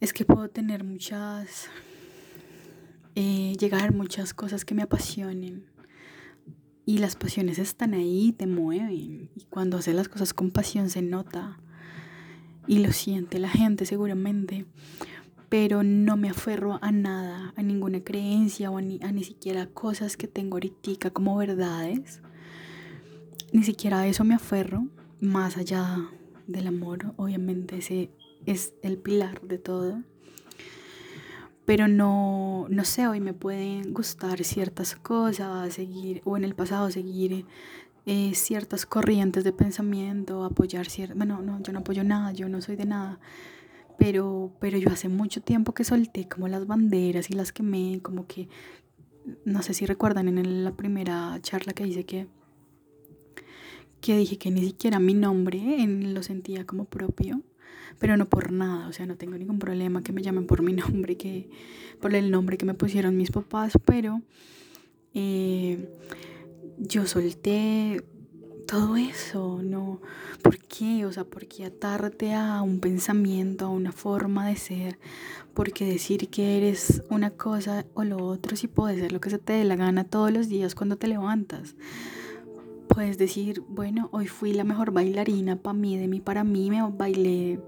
es 0.00 0.12
que 0.12 0.24
puedo 0.24 0.48
tener 0.48 0.82
muchas 0.82 1.70
eh, 3.16 3.56
llegar 3.58 3.92
muchas 3.92 4.34
cosas 4.34 4.64
que 4.64 4.74
me 4.74 4.82
apasionen. 4.82 5.66
y 6.86 6.98
las 6.98 7.14
pasiones 7.14 7.58
están 7.58 7.94
ahí, 7.94 8.32
te 8.32 8.46
mueven. 8.46 9.30
Y 9.36 9.44
cuando 9.48 9.76
haces 9.76 9.94
las 9.94 10.08
cosas 10.08 10.32
con 10.34 10.50
pasión 10.50 10.90
se 10.90 11.02
nota. 11.02 11.60
Y 12.66 12.78
lo 12.78 12.92
siente 12.92 13.38
la 13.38 13.48
gente 13.48 13.84
seguramente. 13.84 14.66
Pero 15.50 15.82
no 15.82 16.16
me 16.16 16.30
aferro 16.30 16.78
a 16.80 16.90
nada, 16.90 17.52
a 17.56 17.62
ninguna 17.62 18.00
creencia 18.00 18.70
o 18.70 18.78
a 18.78 18.80
ni, 18.80 19.24
siquiera 19.24 19.66
cosas 19.66 20.16
que 20.16 20.26
tengo 20.26 20.56
ahorita 20.56 21.10
como 21.10 21.36
verdades. 21.36 22.22
Ni 23.52 23.62
siquiera 23.62 24.00
a 24.00 24.06
eso 24.06 24.24
me 24.24 24.34
aferro. 24.34 24.86
Más 25.20 25.58
allá 25.58 25.98
del 26.46 26.66
amor, 26.66 27.12
obviamente 27.16 27.76
ese 27.76 28.10
es 28.46 28.72
el 28.82 28.96
pilar 28.96 29.42
de 29.42 29.58
todo 29.58 30.02
pero 31.70 31.86
no, 31.86 32.66
no 32.68 32.84
sé, 32.84 33.06
hoy 33.06 33.20
me 33.20 33.32
pueden 33.32 33.94
gustar 33.94 34.42
ciertas 34.42 34.96
cosas, 34.96 35.72
seguir, 35.72 36.20
o 36.24 36.36
en 36.36 36.42
el 36.42 36.56
pasado 36.56 36.90
seguir 36.90 37.46
eh, 38.06 38.34
ciertas 38.34 38.86
corrientes 38.86 39.44
de 39.44 39.52
pensamiento, 39.52 40.42
apoyar 40.42 40.88
ciertas, 40.88 41.16
bueno, 41.16 41.42
no, 41.42 41.62
yo 41.62 41.72
no 41.72 41.78
apoyo 41.78 42.02
nada, 42.02 42.32
yo 42.32 42.48
no 42.48 42.60
soy 42.60 42.74
de 42.74 42.86
nada, 42.86 43.20
pero, 44.00 44.50
pero 44.60 44.78
yo 44.78 44.88
hace 44.88 45.10
mucho 45.10 45.42
tiempo 45.42 45.74
que 45.74 45.84
solté 45.84 46.26
como 46.26 46.48
las 46.48 46.66
banderas 46.66 47.28
y 47.28 47.34
las 47.34 47.52
quemé, 47.52 48.00
como 48.02 48.26
que, 48.26 48.48
no 49.44 49.62
sé 49.62 49.74
si 49.74 49.84
recuerdan 49.84 50.26
en 50.26 50.64
la 50.64 50.72
primera 50.72 51.38
charla 51.42 51.74
que 51.74 51.86
hice 51.86 52.04
que, 52.04 52.26
que 54.00 54.16
dije 54.16 54.38
que 54.38 54.50
ni 54.50 54.64
siquiera 54.64 54.98
mi 54.98 55.12
nombre 55.12 55.86
lo 55.86 56.22
sentía 56.22 56.64
como 56.66 56.86
propio 56.86 57.42
pero 57.98 58.16
no 58.16 58.24
por 58.24 58.50
nada, 58.52 58.88
o 58.88 58.92
sea, 58.94 59.04
no 59.04 59.16
tengo 59.16 59.36
ningún 59.36 59.58
problema 59.58 60.02
que 60.02 60.14
me 60.14 60.22
llamen 60.22 60.46
por 60.46 60.62
mi 60.62 60.72
nombre, 60.72 61.18
que 61.18 61.50
por 62.00 62.14
el 62.14 62.30
nombre 62.30 62.56
que 62.56 62.64
me 62.64 62.72
pusieron 62.72 63.18
mis 63.18 63.30
papás, 63.30 63.74
pero 63.84 64.22
eh, 65.12 65.90
yo 66.78 67.06
solté 67.06 68.02
todo 68.70 68.96
eso, 68.96 69.60
¿no? 69.64 70.00
¿Por 70.42 70.58
qué? 70.58 71.04
O 71.04 71.10
sea, 71.10 71.24
¿por 71.24 71.46
qué 71.48 71.64
atarte 71.64 72.34
a 72.34 72.62
un 72.62 72.78
pensamiento, 72.78 73.64
a 73.64 73.68
una 73.68 73.90
forma 73.90 74.46
de 74.46 74.54
ser? 74.54 75.00
¿Por 75.54 75.72
qué 75.72 75.84
decir 75.84 76.28
que 76.28 76.56
eres 76.56 77.02
una 77.10 77.30
cosa 77.30 77.84
o 77.94 78.04
lo 78.04 78.18
otro 78.18 78.54
si 78.56 78.68
puedes 78.68 79.00
ser 79.00 79.10
lo 79.10 79.20
que 79.20 79.28
se 79.28 79.38
te 79.38 79.54
dé 79.54 79.64
la 79.64 79.74
gana 79.74 80.04
todos 80.04 80.30
los 80.30 80.48
días 80.48 80.76
cuando 80.76 80.96
te 80.96 81.08
levantas? 81.08 81.74
Puedes 82.86 83.18
decir, 83.18 83.60
bueno, 83.68 84.08
hoy 84.12 84.28
fui 84.28 84.52
la 84.52 84.62
mejor 84.62 84.92
bailarina 84.92 85.56
para 85.56 85.74
mí, 85.74 85.98
de 85.98 86.06
mí 86.06 86.20
para 86.20 86.44
mí, 86.44 86.70
me 86.70 86.80
bailé 86.92 87.58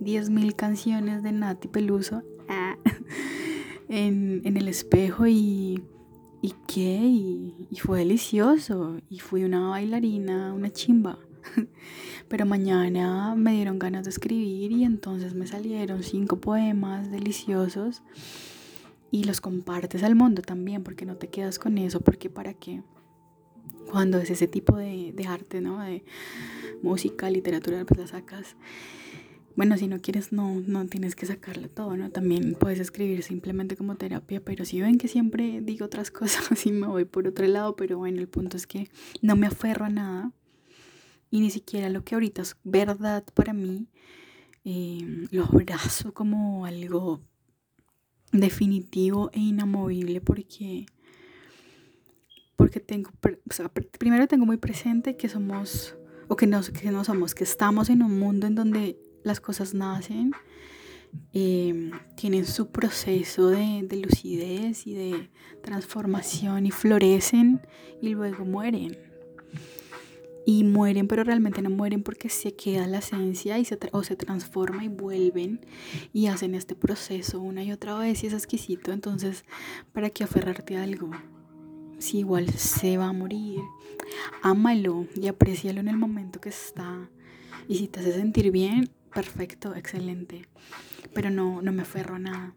10.000 0.00 0.54
canciones 0.54 1.22
de 1.22 1.32
Nati 1.32 1.68
Peluso 1.68 2.22
ah, 2.50 2.76
en, 3.88 4.42
el 4.44 4.68
espejo 4.68 5.26
y, 5.26 5.82
y 6.40 6.54
qué, 6.66 6.96
y, 6.96 7.76
fue 7.80 8.00
delicioso, 8.00 9.00
y 9.10 9.18
fui 9.18 9.44
una 9.44 9.68
bailarina, 9.68 10.52
una 10.52 10.72
chimba. 10.72 11.18
Pero 12.28 12.46
mañana 12.46 13.34
me 13.34 13.52
dieron 13.52 13.78
ganas 13.78 14.04
de 14.04 14.10
escribir 14.10 14.72
y 14.72 14.84
entonces 14.84 15.34
me 15.34 15.46
salieron 15.46 16.02
cinco 16.02 16.36
poemas 16.36 17.10
deliciosos 17.10 18.02
y 19.10 19.24
los 19.24 19.40
compartes 19.40 20.02
al 20.02 20.14
mundo 20.14 20.42
también, 20.42 20.82
porque 20.82 21.06
no 21.06 21.16
te 21.16 21.28
quedas 21.28 21.58
con 21.58 21.78
eso, 21.78 22.00
porque 22.00 22.28
para 22.28 22.54
qué 22.54 22.82
cuando 23.90 24.18
es 24.18 24.30
ese 24.30 24.46
tipo 24.46 24.76
de, 24.76 25.14
arte, 25.26 25.60
¿no? 25.60 25.80
De 25.80 26.04
música, 26.82 27.30
literatura, 27.30 27.84
pues 27.84 28.00
la 28.00 28.06
sacas. 28.06 28.56
Bueno, 29.58 29.76
si 29.76 29.88
no 29.88 30.00
quieres, 30.00 30.30
no, 30.30 30.62
no 30.68 30.86
tienes 30.86 31.16
que 31.16 31.26
sacarle 31.26 31.68
todo, 31.68 31.96
¿no? 31.96 32.10
También 32.10 32.54
puedes 32.54 32.78
escribir 32.78 33.24
simplemente 33.24 33.76
como 33.76 33.96
terapia, 33.96 34.40
pero 34.40 34.64
si 34.64 34.80
ven 34.80 34.98
que 34.98 35.08
siempre 35.08 35.60
digo 35.60 35.86
otras 35.86 36.10
cosas 36.12 36.64
y 36.64 36.70
me 36.70 36.86
voy 36.86 37.04
por 37.04 37.26
otro 37.26 37.44
lado, 37.44 37.74
pero 37.74 37.98
bueno, 37.98 38.20
el 38.20 38.28
punto 38.28 38.56
es 38.56 38.68
que 38.68 38.88
no 39.20 39.34
me 39.34 39.48
aferro 39.48 39.86
a 39.86 39.88
nada 39.88 40.30
y 41.28 41.40
ni 41.40 41.50
siquiera 41.50 41.88
lo 41.88 42.04
que 42.04 42.14
ahorita 42.14 42.42
es 42.42 42.56
verdad 42.62 43.24
para 43.34 43.52
mí, 43.52 43.88
eh, 44.64 45.26
lo 45.32 45.46
abrazo 45.46 46.14
como 46.14 46.64
algo 46.64 47.20
definitivo 48.30 49.28
e 49.32 49.40
inamovible 49.40 50.20
porque 50.20 50.86
porque 52.54 52.78
tengo, 52.78 53.10
primero 53.98 54.28
tengo 54.28 54.46
muy 54.46 54.58
presente 54.58 55.16
que 55.16 55.28
somos, 55.28 55.96
o 56.28 56.36
que 56.36 56.46
no, 56.46 56.60
que 56.62 56.92
no 56.92 57.02
somos, 57.02 57.34
que 57.34 57.42
estamos 57.42 57.90
en 57.90 58.04
un 58.04 58.20
mundo 58.20 58.46
en 58.46 58.54
donde 58.54 58.96
las 59.22 59.40
cosas 59.40 59.74
nacen, 59.74 60.32
em, 61.32 61.92
tienen 62.16 62.46
su 62.46 62.70
proceso 62.70 63.48
de, 63.48 63.82
de 63.82 63.96
lucidez 63.96 64.86
y 64.86 64.94
de 64.94 65.30
transformación 65.62 66.66
y 66.66 66.70
florecen 66.70 67.60
y 68.00 68.10
luego 68.10 68.44
mueren 68.44 68.98
y 70.44 70.64
mueren, 70.64 71.08
pero 71.08 71.24
realmente 71.24 71.60
no 71.60 71.68
mueren 71.68 72.02
porque 72.02 72.30
se 72.30 72.54
queda 72.54 72.86
la 72.86 72.98
esencia 72.98 73.58
y 73.58 73.66
se 73.66 73.78
o 73.92 74.02
se 74.02 74.16
transforma 74.16 74.82
y 74.82 74.88
vuelven 74.88 75.60
y 76.14 76.26
hacen 76.26 76.54
este 76.54 76.74
proceso 76.74 77.40
una 77.40 77.62
y 77.64 77.72
otra 77.72 77.98
vez 77.98 78.24
y 78.24 78.28
es 78.28 78.32
exquisito. 78.32 78.92
Entonces, 78.92 79.44
¿para 79.92 80.08
qué 80.08 80.24
aferrarte 80.24 80.78
a 80.78 80.84
algo? 80.84 81.10
si 81.98 82.18
igual 82.18 82.48
se 82.54 82.96
va 82.96 83.08
a 83.08 83.12
morir, 83.12 83.60
ámalo 84.42 85.06
y 85.14 85.26
aprecialo 85.26 85.80
en 85.80 85.88
el 85.88 85.96
momento 85.96 86.40
que 86.40 86.48
está. 86.48 87.10
Y 87.68 87.76
si 87.76 87.88
te 87.88 88.00
hace 88.00 88.12
sentir 88.12 88.50
bien, 88.50 88.90
perfecto, 89.12 89.74
excelente. 89.74 90.46
Pero 91.14 91.30
no, 91.30 91.62
no 91.62 91.72
me 91.72 91.82
aferro 91.82 92.16
a 92.16 92.18
nada. 92.18 92.54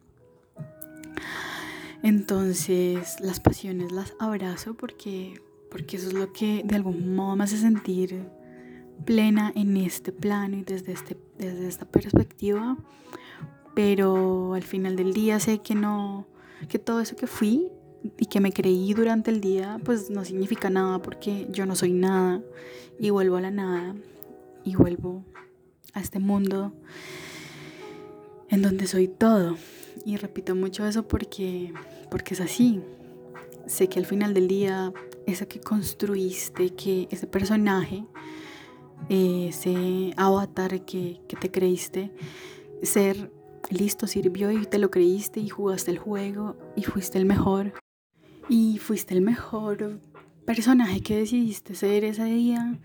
Entonces 2.04 3.20
las 3.20 3.40
pasiones 3.40 3.92
las 3.92 4.14
abrazo 4.20 4.74
porque, 4.74 5.40
porque 5.70 5.98
eso 5.98 6.08
es 6.08 6.14
lo 6.14 6.34
que 6.34 6.64
de 6.66 6.76
algún 6.76 7.16
modo 7.16 7.36
me 7.36 7.44
hace 7.44 7.58
sentir 7.58 8.28
plena 9.06 9.52
en 9.56 9.78
este 9.78 10.12
plano 10.12 10.58
y 10.58 10.64
desde, 10.64 10.94
este, 10.94 11.18
desde 11.38 11.68
esta 11.68 11.86
perspectiva. 11.86 12.78
Pero 13.76 14.54
al 14.54 14.64
final 14.64 14.96
del 14.96 15.14
día 15.14 15.40
sé 15.40 15.60
que 15.60 15.76
no, 15.76 16.28
que 16.70 16.80
todo 16.80 17.00
eso 17.02 17.16
que 17.16 17.28
fui 17.28 17.70
y 18.18 18.26
que 18.26 18.40
me 18.40 18.52
creí 18.52 18.94
durante 18.94 19.30
el 19.30 19.40
día, 19.40 19.80
pues 19.84 20.10
no 20.10 20.26
significa 20.26 20.70
nada 20.70 21.02
porque 21.02 21.48
yo 21.52 21.66
no 21.66 21.76
soy 21.76 21.94
nada 21.94 22.42
y 23.00 23.12
vuelvo 23.12 23.38
a 23.38 23.42
la 23.42 23.52
nada 23.52 23.96
y 24.64 24.76
vuelvo 24.76 25.24
a 25.94 26.00
este 26.00 26.20
mundo 26.20 26.74
en 28.50 28.62
donde 28.62 28.88
soy 28.88 29.08
todo. 29.08 29.58
Y 30.06 30.18
repito 30.18 30.56
mucho 30.56 30.86
eso 30.86 31.08
porque, 31.08 31.74
porque 32.10 32.34
es 32.34 32.42
así. 32.42 32.82
Sé 33.68 33.88
que 33.88 34.00
al 34.00 34.06
final 34.06 34.34
del 34.34 34.48
día, 34.48 34.92
eso 35.26 35.48
que 35.48 35.60
construiste, 35.60 36.72
que 36.72 37.08
ese 37.12 37.28
personaje, 37.28 38.06
ese 39.10 40.14
avatar 40.18 40.84
que, 40.86 41.22
que 41.28 41.36
te 41.36 41.52
creíste, 41.52 42.12
ser 42.84 43.32
listo, 43.70 44.08
sirvió 44.08 44.52
y 44.52 44.66
te 44.66 44.80
lo 44.80 44.92
creíste 44.92 45.40
y 45.40 45.50
jugaste 45.50 45.92
el 45.92 45.98
juego 45.98 46.58
y 46.76 46.84
fuiste 46.84 47.18
el 47.18 47.26
mejor 47.26 47.74
y 48.50 48.80
fuiste 48.80 49.14
el 49.14 49.22
mejor 49.22 50.02
personaje 50.46 51.02
que 51.02 51.18
decidiste 51.18 51.76
ser 51.76 52.04
ese 52.04 52.26
día 52.26 52.80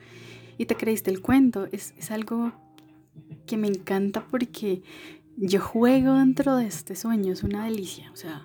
y 0.58 0.66
te 0.66 0.76
creíste 0.76 1.10
el 1.10 1.20
cuento. 1.20 1.66
Es, 1.72 2.10
algo 2.10 2.52
que 3.46 3.56
me 3.56 3.68
encanta 3.68 4.25
porque 4.25 4.82
yo 5.37 5.61
juego 5.61 6.14
dentro 6.14 6.56
de 6.56 6.66
este 6.66 6.96
sueño, 6.96 7.32
es 7.32 7.42
una 7.42 7.64
delicia. 7.64 8.11
O 8.12 8.16
sea, 8.16 8.42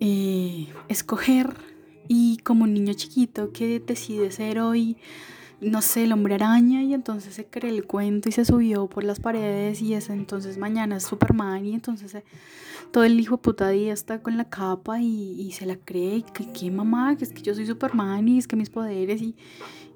eh, 0.00 0.68
escoger 0.88 1.54
y 2.08 2.38
como 2.38 2.64
un 2.64 2.74
niño 2.74 2.94
chiquito 2.94 3.52
que 3.52 3.80
decide 3.80 4.30
ser 4.30 4.60
hoy 4.60 4.96
no 5.60 5.82
sé, 5.82 6.04
el 6.04 6.12
hombre 6.12 6.36
araña 6.36 6.82
y 6.82 6.94
entonces 6.94 7.34
se 7.34 7.46
cree 7.46 7.70
el 7.70 7.86
cuento 7.86 8.28
y 8.28 8.32
se 8.32 8.44
subió 8.44 8.86
por 8.86 9.04
las 9.04 9.20
paredes 9.20 9.82
y 9.82 9.94
es 9.94 10.08
entonces 10.08 10.56
mañana 10.56 10.96
es 10.96 11.04
Superman 11.04 11.64
y 11.66 11.74
entonces 11.74 12.14
eh, 12.14 12.24
todo 12.92 13.04
el 13.04 13.20
hijo 13.20 13.36
de 13.36 13.42
puta 13.42 13.68
día 13.68 13.92
está 13.92 14.22
con 14.22 14.36
la 14.36 14.48
capa 14.48 15.00
y, 15.00 15.52
se 15.52 15.66
la 15.66 15.76
cree 15.76 16.16
y 16.16 16.22
que 16.22 16.50
qué 16.52 16.70
mamá, 16.70 17.16
que 17.16 17.24
es 17.24 17.32
que 17.32 17.42
yo 17.42 17.54
soy 17.54 17.66
Superman 17.66 18.26
y 18.28 18.38
es 18.38 18.46
que 18.46 18.56
mis 18.56 18.70
poderes 18.70 19.20
y, 19.20 19.36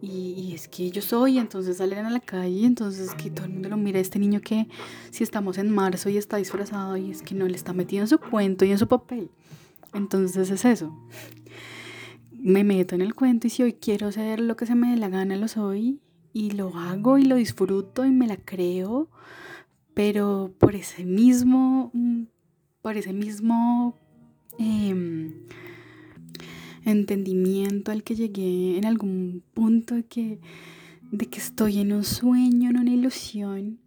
y, 0.03 0.53
es 0.55 0.69
que 0.69 0.91
yo 0.91 1.01
soy, 1.01 1.39
entonces 1.39 1.79
salen 1.79 2.05
a 2.05 2.11
la 2.11 2.21
calle 2.21 2.51
y 2.51 2.65
entonces 2.67 3.15
que 3.15 3.31
todo 3.31 3.47
el 3.47 3.53
mundo 3.53 3.71
lo 3.71 3.77
mira, 3.79 3.99
este 3.99 4.19
niño 4.19 4.41
que 4.43 4.69
si 5.11 5.25
estamos 5.25 5.57
en 5.57 5.71
marzo 5.71 6.11
y 6.11 6.19
está 6.19 6.37
disfrazado 6.37 6.97
y 6.97 7.11
es 7.11 7.23
que 7.23 7.35
no 7.35 7.49
le 7.49 7.57
está 7.57 7.73
metido 7.73 8.03
en 8.03 8.09
su 8.09 8.19
cuento 8.19 8.65
y 8.65 8.71
en 8.71 8.79
su 8.79 8.87
papel. 8.87 9.31
Entonces 9.95 10.51
es 10.51 10.65
eso 10.65 10.93
me 12.45 12.63
meto 12.63 12.95
en 12.95 13.01
el 13.01 13.15
cuento 13.15 13.47
y 13.47 13.51
si 13.51 13.63
hoy 13.63 13.73
quiero 13.73 14.13
ser 14.13 14.39
lo 14.39 14.55
que 14.55 14.67
se 14.67 14.75
me 14.75 14.91
dé 14.91 14.99
la 14.99 15.09
gana, 15.09 15.35
lo 15.35 15.49
soy 15.49 15.99
y 16.35 16.51
lo 16.51 16.77
hago 16.77 17.17
y 17.17 17.25
lo 17.25 17.37
disfruto 17.37 18.05
y 18.05 18.11
me 18.11 18.27
la 18.27 18.37
creo, 18.37 19.09
pero 19.95 20.55
por 20.59 20.75
ese 20.75 21.07
mismo, 21.07 21.91
mm, 21.95 22.25
por 22.83 22.99
ese 22.99 23.15
mismo 23.15 23.99
em, 24.59 25.33
entendimiento 26.85 27.93
al 27.93 28.03
que 28.03 28.15
llegué 28.15 28.77
en 28.77 28.85
algún 28.85 29.43
punto 29.55 29.95
de 29.95 30.05
que, 30.05 30.39
de 31.13 31.25
que 31.25 31.39
estoy 31.39 31.79
en 31.79 31.93
un 31.95 32.05
sueño, 32.05 32.69
en 32.69 32.79
una 32.79 32.91
ilusión. 32.91 33.81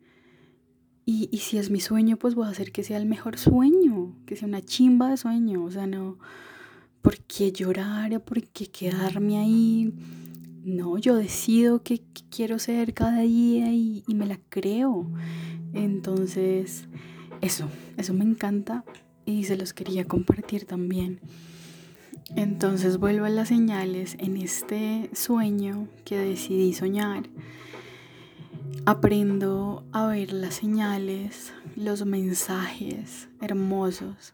Y, 1.05 1.29
y 1.31 1.37
si 1.37 1.59
es 1.59 1.69
mi 1.69 1.79
sueño, 1.79 2.17
pues 2.17 2.33
voy 2.33 2.47
a 2.47 2.49
hacer 2.49 2.71
que 2.71 2.83
sea 2.83 2.97
el 2.97 3.05
mejor 3.05 3.37
sueño, 3.37 4.15
que 4.25 4.35
sea 4.35 4.47
una 4.47 4.63
chimba 4.63 5.11
de 5.11 5.17
sueño. 5.17 5.63
O 5.63 5.69
sea, 5.71 5.85
no, 5.85 6.17
¿por 7.07 7.19
qué 7.19 7.53
llorar? 7.53 8.19
¿Por 8.19 8.43
qué 8.43 8.67
quedarme 8.67 9.37
ahí? 9.37 9.93
No, 10.65 10.97
yo 10.97 11.15
decido 11.15 11.81
qué, 11.81 12.01
quiero 12.29 12.59
ser 12.59 12.93
cada 12.93 13.21
día 13.21 13.71
y, 13.71 14.03
y 14.05 14.13
me 14.13 14.25
la 14.25 14.37
creo. 14.49 15.09
Entonces, 15.73 16.89
eso, 17.39 17.69
eso 17.95 18.13
me 18.13 18.25
encanta 18.25 18.83
y 19.25 19.45
se 19.45 19.55
los 19.55 19.71
quería 19.71 20.03
compartir 20.03 20.65
también. 20.65 21.21
Entonces 22.35 22.97
vuelvo 22.97 23.23
a 23.23 23.29
las 23.29 23.47
señales 23.47 24.17
en 24.19 24.35
este 24.35 25.09
sueño 25.13 25.87
que 26.03 26.17
decidí 26.17 26.73
soñar. 26.73 27.29
Aprendo 28.85 29.85
a 29.93 30.07
ver 30.07 30.33
las 30.33 30.55
señales, 30.55 31.53
los 31.77 32.05
mensajes 32.05 33.29
hermosos 33.39 34.33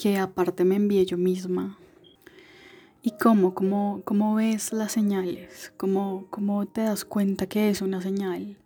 que 0.00 0.16
aparte 0.16 0.64
me 0.64 0.76
envié 0.76 1.04
yo 1.04 1.18
misma. 1.18 1.76
¿Y 3.02 3.10
cómo? 3.18 3.52
¿Cómo, 3.52 4.00
cómo 4.06 4.34
ves 4.34 4.72
las 4.72 4.92
señales? 4.92 5.74
¿Cómo, 5.76 6.24
¿Cómo 6.30 6.64
te 6.64 6.80
das 6.80 7.04
cuenta 7.04 7.46
que 7.46 7.68
es 7.68 7.82
una 7.82 8.00
señal? 8.00 8.56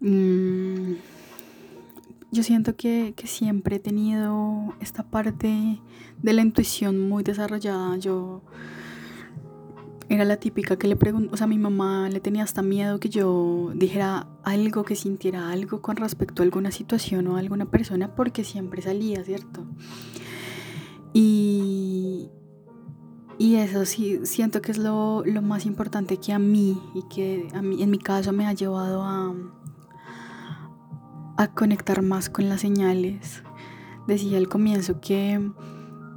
Mm, 0.00 0.94
yo 2.30 2.42
siento 2.42 2.74
que, 2.74 3.14
siempre 3.24 3.76
he 3.76 3.80
tenido 3.80 4.74
esta 4.80 5.02
parte 5.02 5.78
de 6.22 6.32
la 6.32 6.40
intuición 6.40 7.06
muy 7.06 7.22
desarrollada. 7.22 7.98
Yo 7.98 8.40
era 10.08 10.24
la 10.24 10.38
típica 10.38 10.76
que 10.76 10.88
le 10.88 10.96
preguntó, 10.96 11.34
o 11.34 11.36
sea, 11.36 11.46
mi 11.46 11.58
mamá 11.58 12.08
le 12.08 12.20
tenía 12.20 12.42
hasta 12.42 12.62
miedo 12.62 12.98
que 12.98 13.10
yo 13.10 13.72
dijera 13.74 14.26
algo, 14.42 14.82
que 14.84 14.96
sintiera 14.96 15.50
algo 15.50 15.82
con 15.82 15.96
respecto 15.96 16.42
a 16.42 16.44
alguna 16.44 16.70
situación 16.70 17.26
o 17.26 17.36
a 17.36 17.40
alguna 17.40 17.66
persona, 17.66 18.14
porque 18.14 18.42
siempre 18.42 18.80
salía, 18.80 19.22
¿cierto? 19.22 19.66
Y, 21.12 22.30
y 23.38 23.56
eso 23.56 23.84
sí, 23.84 24.20
siento 24.24 24.62
que 24.62 24.72
es 24.72 24.78
lo, 24.78 25.24
lo 25.26 25.42
más 25.42 25.66
importante 25.66 26.16
que 26.16 26.32
a 26.32 26.38
mí 26.38 26.80
y 26.94 27.02
que 27.14 27.48
a 27.52 27.60
mí, 27.60 27.82
en 27.82 27.90
mi 27.90 27.98
caso 27.98 28.32
me 28.32 28.46
ha 28.46 28.54
llevado 28.54 29.02
a, 29.02 29.34
a 31.36 31.54
conectar 31.54 32.00
más 32.00 32.30
con 32.30 32.48
las 32.48 32.62
señales. 32.62 33.42
Decía 34.06 34.38
al 34.38 34.48
comienzo 34.48 35.02
que, 35.02 35.50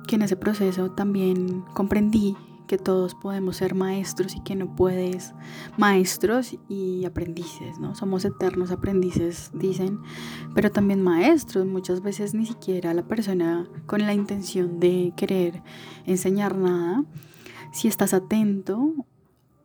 que 0.07 0.15
en 0.15 0.21
ese 0.21 0.37
proceso 0.37 0.91
también 0.91 1.65
comprendí 1.73 2.37
que 2.71 2.77
todos 2.77 3.15
podemos 3.15 3.57
ser 3.57 3.75
maestros 3.75 4.33
y 4.33 4.39
que 4.39 4.55
no 4.55 4.77
puedes 4.77 5.33
maestros 5.75 6.55
y 6.69 7.03
aprendices, 7.03 7.79
¿no? 7.79 7.95
Somos 7.95 8.23
eternos 8.23 8.71
aprendices, 8.71 9.51
dicen, 9.53 9.99
pero 10.55 10.71
también 10.71 11.01
maestros. 11.01 11.65
Muchas 11.65 12.01
veces 12.01 12.33
ni 12.33 12.45
siquiera 12.45 12.93
la 12.93 13.03
persona 13.03 13.67
con 13.87 14.05
la 14.05 14.13
intención 14.13 14.79
de 14.79 15.11
querer 15.17 15.61
enseñar 16.05 16.57
nada. 16.57 17.03
Si 17.73 17.89
estás 17.89 18.13
atento 18.13 18.93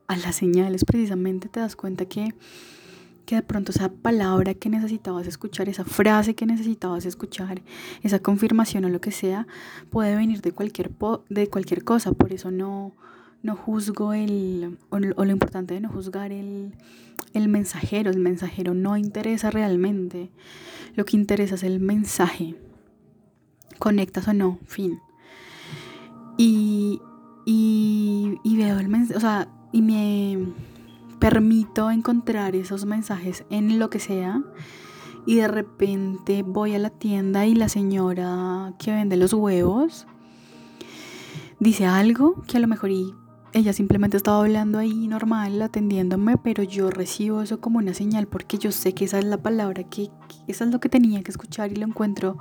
a 0.09 0.17
las 0.17 0.35
señales, 0.35 0.85
precisamente 0.85 1.49
te 1.49 1.61
das 1.61 1.77
cuenta 1.77 2.07
que 2.07 2.35
que 3.27 3.35
de 3.35 3.43
pronto 3.43 3.73
esa 3.73 3.91
palabra 3.91 4.55
que 4.55 4.71
necesitabas 4.71 5.27
escuchar, 5.27 5.69
esa 5.69 5.85
frase 5.85 6.35
que 6.35 6.47
necesitabas 6.47 7.05
escuchar, 7.05 7.61
esa 8.03 8.21
confirmación 8.21 8.85
o 8.85 8.89
lo 8.89 9.01
que 9.01 9.11
sea, 9.11 9.47
puede 9.91 10.17
venir 10.17 10.41
de 10.41 10.53
cualquier, 10.53 10.91
de 11.29 11.49
cualquier 11.49 11.85
cosa. 11.85 12.13
Por 12.13 12.33
eso 12.33 12.51
no, 12.53 12.95
no 13.43 13.57
juzgo 13.57 14.13
el, 14.13 14.79
o, 14.91 14.99
lo 14.99 15.31
importante 15.31 15.75
de 15.75 15.81
no 15.81 15.91
juzgar 15.91 16.31
el, 16.31 16.73
el 17.35 17.49
mensajero. 17.49 18.11
El 18.11 18.21
mensajero 18.21 18.75
no 18.75 18.97
interesa 18.97 19.51
realmente. 19.51 20.31
Lo 20.95 21.05
que 21.05 21.17
interesa 21.17 21.57
es 21.57 21.65
el 21.65 21.81
mensaje. 21.81 22.55
Conectas 23.81 24.29
o 24.29 24.33
no, 24.33 24.59
fin. 24.67 25.01
Y, 26.39 27.01
y 27.45 28.57
veo 28.57 28.79
el 28.79 28.89
mensaje, 28.89 29.17
o 29.17 29.21
sea, 29.21 29.49
y 29.73 29.83
me 29.83 30.39
permito 31.19 31.91
encontrar 31.91 32.57
esos 32.57 32.85
mensajes 32.85 33.45
en 33.51 33.79
lo 33.79 33.91
que 33.91 34.01
sea 34.01 34.43
y 35.27 35.37
de 35.37 35.49
repente 35.49 36.43
voy 36.43 36.75
a 36.75 36.79
la 36.79 36.91
tienda 36.91 37.47
y 37.47 37.55
la 37.55 37.69
señora 37.69 38.75
que 38.79 38.93
vende 38.93 39.17
los 39.17 39.33
huevos 39.33 40.07
dice 41.59 41.87
algo 41.87 42.43
que 42.47 42.59
a 42.59 42.61
lo 42.61 42.69
mejor 42.69 42.91
ella 43.53 43.73
simplemente 43.73 44.19
estaba 44.19 44.41
hablando 44.41 44.79
ahí 44.79 45.09
normal, 45.09 45.63
atendiéndome, 45.63 46.37
pero 46.37 46.63
yo 46.63 46.91
recibo 46.91 47.41
eso 47.41 47.61
como 47.61 47.79
una 47.79 47.95
señal 47.95 48.27
porque 48.27 48.59
yo 48.59 48.71
sé 48.71 48.93
que 48.93 49.07
esa 49.07 49.19
es 49.19 49.25
la 49.25 49.39
palabra, 49.39 49.83
que, 49.85 50.09
que 50.29 50.53
esa 50.53 50.65
es 50.65 50.71
lo 50.71 50.79
que 50.79 50.91
tenía 50.91 51.23
que 51.23 51.31
escuchar 51.31 51.73
y 51.73 51.77
lo 51.77 51.87
encuentro 51.87 52.37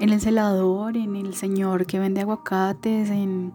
en 0.00 0.08
el 0.10 0.20
celador, 0.20 0.96
en 0.96 1.14
el 1.14 1.34
señor 1.34 1.84
que 1.84 1.98
vende 1.98 2.22
aguacates, 2.22 3.10
en 3.10 3.52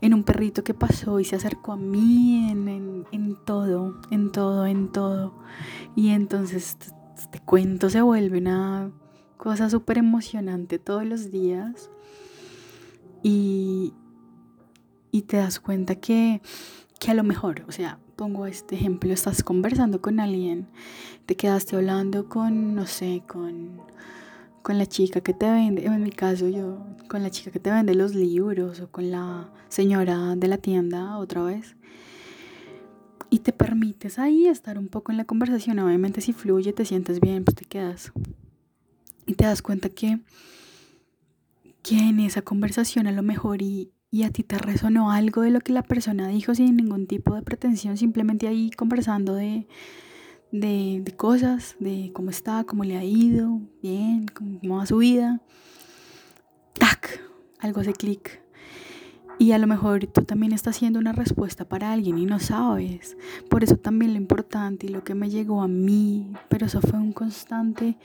en 0.00 0.14
un 0.14 0.24
perrito 0.24 0.64
que 0.64 0.74
pasó 0.74 1.20
y 1.20 1.24
se 1.24 1.36
acercó 1.36 1.72
a 1.72 1.76
mí, 1.76 2.50
en, 2.50 3.36
todo, 3.44 4.00
en 4.10 4.32
todo, 4.32 4.66
en 4.66 4.88
todo. 4.92 5.34
Y 5.94 6.10
entonces 6.10 6.76
este 7.16 7.40
cuento 7.40 7.90
se 7.90 8.02
vuelve 8.02 8.38
una 8.38 8.90
cosa 9.36 9.70
súper 9.70 9.98
emocionante 9.98 10.78
todos 10.78 11.04
los 11.04 11.30
días. 11.30 11.90
Y, 13.22 13.94
y 15.10 15.22
te 15.22 15.38
das 15.38 15.58
cuenta 15.60 15.96
que, 15.96 16.40
que 16.98 17.10
a 17.10 17.14
lo 17.14 17.24
mejor, 17.24 17.64
o 17.68 17.72
sea, 17.72 17.98
pongo 18.16 18.46
este 18.46 18.74
ejemplo, 18.74 19.12
estás 19.12 19.42
conversando 19.42 20.00
con 20.00 20.20
alguien, 20.20 20.68
te 21.26 21.36
quedaste 21.36 21.76
hablando 21.76 22.28
con, 22.28 22.74
no 22.74 22.86
sé, 22.86 23.22
con 23.26 23.80
con 24.66 24.78
la 24.78 24.86
chica 24.86 25.20
que 25.20 25.32
te 25.32 25.48
vende, 25.48 25.86
en 25.86 26.02
mi 26.02 26.10
caso 26.10 26.48
yo, 26.48 26.84
con 27.06 27.22
la 27.22 27.30
chica 27.30 27.52
que 27.52 27.60
te 27.60 27.70
vende 27.70 27.94
los 27.94 28.16
libros 28.16 28.80
o 28.80 28.90
con 28.90 29.12
la 29.12 29.48
señora 29.68 30.34
de 30.34 30.48
la 30.48 30.58
tienda 30.58 31.18
otra 31.18 31.44
vez. 31.44 31.76
Y 33.30 33.38
te 33.38 33.52
permites 33.52 34.18
ahí 34.18 34.48
estar 34.48 34.76
un 34.76 34.88
poco 34.88 35.12
en 35.12 35.18
la 35.18 35.24
conversación. 35.24 35.78
Obviamente 35.78 36.20
si 36.20 36.32
fluye, 36.32 36.72
te 36.72 36.84
sientes 36.84 37.20
bien, 37.20 37.44
pues 37.44 37.54
te 37.54 37.64
quedas. 37.64 38.10
Y 39.24 39.34
te 39.34 39.44
das 39.44 39.62
cuenta 39.62 39.88
que, 39.88 40.18
que 41.84 42.00
en 42.00 42.18
esa 42.18 42.42
conversación 42.42 43.06
a 43.06 43.12
lo 43.12 43.22
mejor 43.22 43.62
y, 43.62 43.92
y 44.10 44.24
a 44.24 44.30
ti 44.30 44.42
te 44.42 44.58
resonó 44.58 45.12
algo 45.12 45.42
de 45.42 45.50
lo 45.50 45.60
que 45.60 45.74
la 45.74 45.84
persona 45.84 46.26
dijo 46.26 46.56
sin 46.56 46.76
ningún 46.76 47.06
tipo 47.06 47.36
de 47.36 47.42
pretensión, 47.42 47.96
simplemente 47.96 48.48
ahí 48.48 48.72
conversando 48.72 49.32
de 49.32 49.68
de, 50.52 51.14
cosas, 51.16 51.76
de 51.78 52.10
cómo 52.12 52.30
está, 52.30 52.64
cómo 52.64 52.84
le 52.84 52.96
ha 52.96 53.04
ido, 53.04 53.60
bien, 53.82 54.26
cómo 54.26 54.76
va 54.76 54.86
su 54.86 54.98
vida. 54.98 55.40
¡Tac! 56.74 57.20
Algo 57.58 57.80
hace 57.80 57.92
clic. 57.92 58.40
Y 59.38 59.52
a 59.52 59.58
lo 59.58 59.66
mejor 59.66 60.06
tú 60.06 60.22
también 60.22 60.52
estás 60.52 60.76
haciendo 60.76 60.98
una 60.98 61.12
respuesta 61.12 61.68
para 61.68 61.92
alguien 61.92 62.16
y 62.16 62.24
no 62.24 62.38
sabes. 62.38 63.16
Por 63.50 63.64
eso 63.64 63.76
también 63.76 64.12
lo 64.12 64.18
importante 64.18 64.86
y 64.86 64.88
lo 64.88 65.04
que 65.04 65.14
me 65.14 65.28
llegó 65.28 65.60
a 65.62 65.68
mí, 65.68 66.32
pero 66.48 66.66
eso 66.66 66.80
fue 66.80 66.98
un 66.98 67.12
constante, 67.12 67.98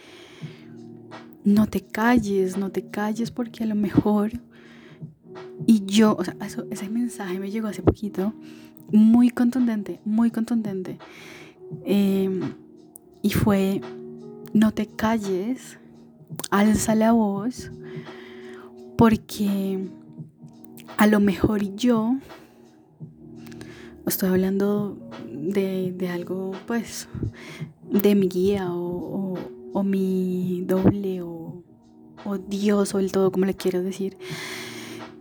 no 1.46 1.68
te 1.68 1.82
calles, 1.82 2.58
no 2.58 2.70
te 2.70 2.86
calles 2.86 3.32
porque 3.32 3.64
a 3.64 3.68
lo 3.68 3.76
mejor, 3.76 4.32
y 5.66 5.86
yo, 5.86 6.18
o 6.20 6.24
sea, 6.26 6.36
ese 6.70 6.90
mensaje 6.90 7.40
me 7.40 7.50
llegó 7.50 7.70
hace 7.70 7.82
poquito, 7.82 8.34
muy 8.92 9.30
contundente, 9.30 10.02
muy 10.04 10.32
contundente. 10.32 11.00
Em, 11.86 12.54
y 13.22 13.32
fue, 13.32 13.82
no 14.54 14.72
te 14.72 14.88
calles, 14.88 15.78
alza 16.50 16.96
la 16.96 17.12
voz, 17.12 17.72
porque 18.98 19.88
a 20.98 21.08
lo 21.08 21.20
mejor 21.20 21.76
yo, 21.76 22.16
estoy 24.06 24.30
hablando 24.30 24.98
de, 25.32 26.10
algo, 26.10 26.52
pues, 26.68 27.08
de 27.90 28.16
mi 28.16 28.28
guía 28.28 28.72
o, 28.72 29.38
o, 29.74 29.84
mi 29.84 30.64
doble 30.68 31.22
o, 31.22 31.64
o 32.26 32.38
Dios 32.38 32.94
o 32.94 33.00
el 33.00 33.12
todo, 33.12 33.32
como 33.32 33.46
le 33.46 33.56
quiero 33.56 33.82
decir. 33.82 34.18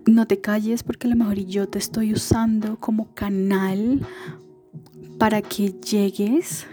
No 0.07 0.27
te 0.27 0.41
calles 0.41 0.83
porque 0.83 1.07
a 1.07 1.11
lo 1.11 1.17
mejor 1.17 1.39
yo 1.39 1.69
te 1.69 1.79
estoy 1.79 2.13
usando 2.13 2.79
como 2.81 3.15
canal 3.15 4.01
para 5.21 5.43
que 5.43 5.73
llegues 5.73 6.67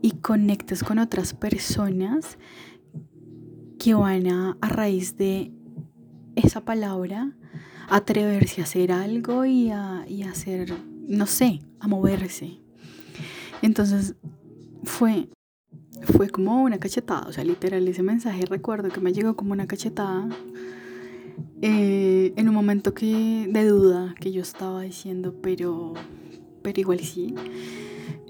y 0.00 0.12
conectes 0.12 0.82
con 0.82 0.98
otras 0.98 1.34
personas 1.34 2.38
que 3.78 3.92
van 3.92 4.26
a, 4.28 4.56
a 4.62 4.68
raíz 4.70 5.18
de 5.18 5.52
esa 6.36 6.62
palabra, 6.62 7.36
atreverse 7.90 8.62
a 8.62 8.64
hacer 8.64 8.92
algo 8.92 9.44
y 9.44 9.68
a, 9.68 10.06
y 10.08 10.22
hacer, 10.22 10.72
no 11.06 11.26
sé, 11.26 11.60
a 11.78 11.86
moverse. 11.86 12.60
Entonces 13.60 14.14
fue, 14.84 15.28
fue 16.00 16.30
como 16.30 16.62
una 16.62 16.78
cachetada, 16.78 17.28
o 17.28 17.32
sea, 17.32 17.44
literal 17.44 17.86
ese 17.86 18.02
mensaje 18.02 18.46
recuerdo 18.46 18.88
que 18.88 19.02
me 19.02 19.12
llegó 19.12 19.36
como 19.36 19.52
una 19.52 19.66
cachetada 19.66 20.26
eh, 21.60 22.32
en 22.36 22.48
un 22.48 22.54
momento 22.54 22.94
que, 22.94 23.46
de 23.50 23.64
duda 23.66 24.14
que 24.18 24.32
yo 24.32 24.40
estaba 24.40 24.80
diciendo, 24.80 25.34
pero 25.42 25.92
pero 26.66 26.80
igual 26.80 26.98
sí. 26.98 27.32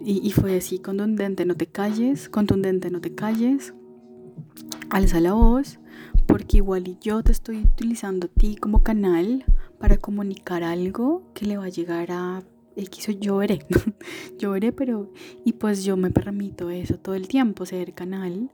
Y, 0.05 0.31
fue 0.33 0.59
así, 0.59 0.79
contundente, 0.79 1.47
no 1.47 1.57
te 1.57 1.67
calles, 1.67 2.29
contundente, 2.29 2.91
no 2.91 3.01
te 3.01 3.15
calles, 3.15 3.73
alza 4.91 5.21
la 5.21 5.33
voz, 5.33 5.79
porque 6.27 6.59
igual 6.59 6.99
yo 7.01 7.23
te 7.23 7.33
estoy 7.33 7.63
utilizando 7.63 8.27
a 8.27 8.29
ti 8.29 8.57
como 8.57 8.83
canal 8.83 9.47
para 9.81 9.97
comunicar 9.97 10.63
algo 10.65 11.33
que 11.33 11.47
le 11.47 11.57
va 11.57 11.65
a 11.65 11.71
llegar 11.71 12.13
a 12.13 12.43
X 12.77 13.09
o 13.09 13.13
yo 14.39 14.51
veré, 14.51 14.71
pero 14.71 15.11
y 15.47 15.55
pues 15.55 15.83
yo 15.83 15.97
me 15.97 16.11
permito 16.11 16.69
eso 16.69 16.99
todo 16.99 17.15
el 17.15 17.29
tiempo, 17.29 17.65
ser 17.65 17.95
canal 17.95 18.51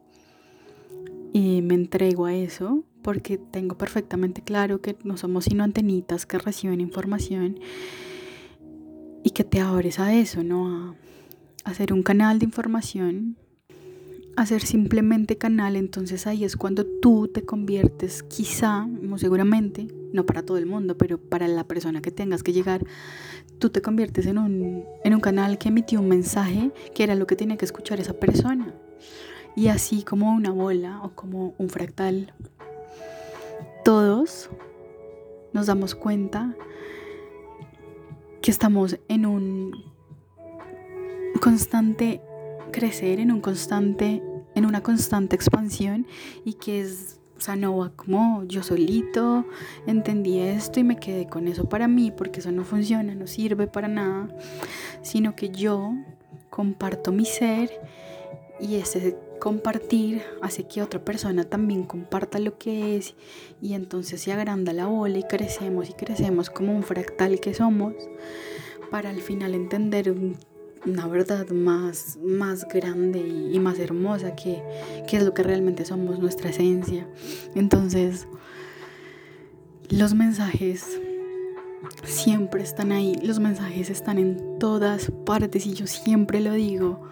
y 1.33 1.61
me 1.63 1.75
entrego 1.75 2.27
a 2.27 2.35
eso 2.35 2.85
porque 3.03 3.37
tengo 3.37 3.77
perfectamente 3.77 4.43
claro 4.43 4.81
que 4.81 4.97
no 5.03 5.17
somos 5.17 5.47
sino 5.47 5.65
antenitas 5.65 6.25
que 6.25 6.39
reciben 6.39 6.81
información 6.81 7.59
y 9.23 9.31
que 9.31 9.45
te 9.45 9.61
abres 9.61 9.99
a 9.99 10.15
eso, 10.15 10.43
¿no? 10.43 10.97
A 11.65 11.71
hacer 11.71 11.93
un 11.93 12.03
canal 12.03 12.39
de 12.39 12.45
información, 12.45 13.37
a 14.37 14.47
ser 14.47 14.63
simplemente 14.63 15.37
canal, 15.37 15.77
entonces 15.77 16.27
ahí 16.27 16.45
es 16.45 16.57
cuando 16.57 16.87
tú 16.87 17.29
te 17.29 17.45
conviertes, 17.45 18.23
quizá, 18.23 18.87
muy 18.87 19.19
seguramente, 19.19 19.89
no 20.13 20.25
para 20.27 20.43
todo 20.43 20.57
el 20.57 20.67
mundo, 20.67 20.97
pero 20.97 21.19
para 21.19 21.49
la 21.49 21.65
persona 21.65 22.01
que 22.01 22.11
tengas 22.11 22.43
que 22.43 22.53
llegar, 22.53 22.85
tú 23.59 23.71
te 23.71 23.83
conviertes 23.83 24.27
en 24.27 24.39
un, 24.39 24.85
en 25.05 25.15
un 25.15 25.21
canal 25.21 25.59
que 25.59 25.69
emitió 25.69 26.01
un 26.01 26.09
mensaje 26.09 26.73
que 26.95 27.05
era 27.05 27.15
lo 27.15 27.27
que 27.27 27.37
tenía 27.37 27.57
que 27.57 27.65
escuchar 27.65 28.01
esa 28.01 28.15
persona. 28.15 28.75
Y 29.55 29.69
así 29.69 30.03
como 30.03 30.35
una 30.35 30.51
bola 30.51 31.03
o 31.03 31.11
como 31.11 31.55
un 31.59 31.69
fractal, 31.69 32.33
todos 33.85 34.49
nos 35.53 35.67
damos 35.67 35.95
cuenta 35.95 36.57
que 38.43 38.51
estamos 38.51 38.99
en 39.09 39.25
un 39.25 39.85
constante 41.41 42.21
crecer, 42.73 43.21
en 43.21 43.31
un 43.31 43.41
constante, 43.41 44.23
en 44.55 44.67
una 44.67 44.83
constante 44.83 45.37
expansión 45.37 46.07
y 46.45 46.55
que 46.55 46.81
es, 46.81 47.21
o 47.37 47.41
sea, 47.41 47.55
no 47.55 47.77
va 47.77 47.91
como 47.91 48.45
yo 48.45 48.63
solito 48.65 49.47
entendí 49.87 50.41
esto 50.41 50.81
y 50.81 50.85
me 50.85 50.97
quedé 50.97 51.29
con 51.29 51.47
eso 51.47 51.69
para 51.69 51.87
mí 51.87 52.11
porque 52.11 52.41
eso 52.41 52.51
no 52.51 52.65
funciona, 52.65 53.15
no 53.15 53.29
sirve 53.29 53.69
para 53.69 53.87
nada, 53.87 54.29
sino 55.03 55.37
que 55.37 55.51
yo 55.51 55.95
comparto 56.51 57.13
mi 57.13 57.25
ser 57.25 57.71
y 58.61 58.75
ese 58.75 59.17
compartir 59.43 60.23
hace 60.41 60.69
que 60.69 60.83
otra 60.83 61.05
persona 61.05 61.43
también 61.43 61.83
comparta 61.83 62.39
lo 62.39 62.59
que 62.59 62.97
es 62.97 63.17
y 63.61 63.75
entonces 63.75 64.21
se 64.21 64.33
agranda 64.33 64.73
la 64.73 64.87
bola 64.87 65.19
y 65.19 65.25
crecemos 65.25 65.91
y 65.91 65.95
crecemos 65.95 66.49
como 66.49 66.73
un 66.73 66.85
fractal 66.85 67.41
que 67.41 67.53
somos 67.53 67.93
para 68.93 69.11
al 69.11 69.21
final 69.21 69.57
entender 69.57 70.15
una 70.87 71.09
verdad 71.09 71.49
más, 71.49 72.21
más 72.23 72.69
grande 72.69 73.19
y, 73.19 73.59
más 73.59 73.81
hermosa 73.81 74.37
que, 74.37 74.63
que 75.09 75.17
es 75.17 75.25
lo 75.25 75.35
que 75.35 75.43
realmente 75.43 75.85
somos, 75.85 76.21
nuestra 76.21 76.51
esencia. 76.51 77.09
Entonces, 77.57 78.29
los 79.89 80.15
mensajes 80.15 81.01
siempre 82.05 82.63
están 82.63 82.93
ahí, 82.93 83.17
los 83.25 83.41
mensajes 83.41 83.91
están 83.91 84.19
en 84.19 84.61
todas 84.61 85.11
partes 85.27 85.67
y 85.67 85.75
yo 85.75 85.89
siempre 85.89 86.41
lo 86.41 86.53
digo 86.53 87.11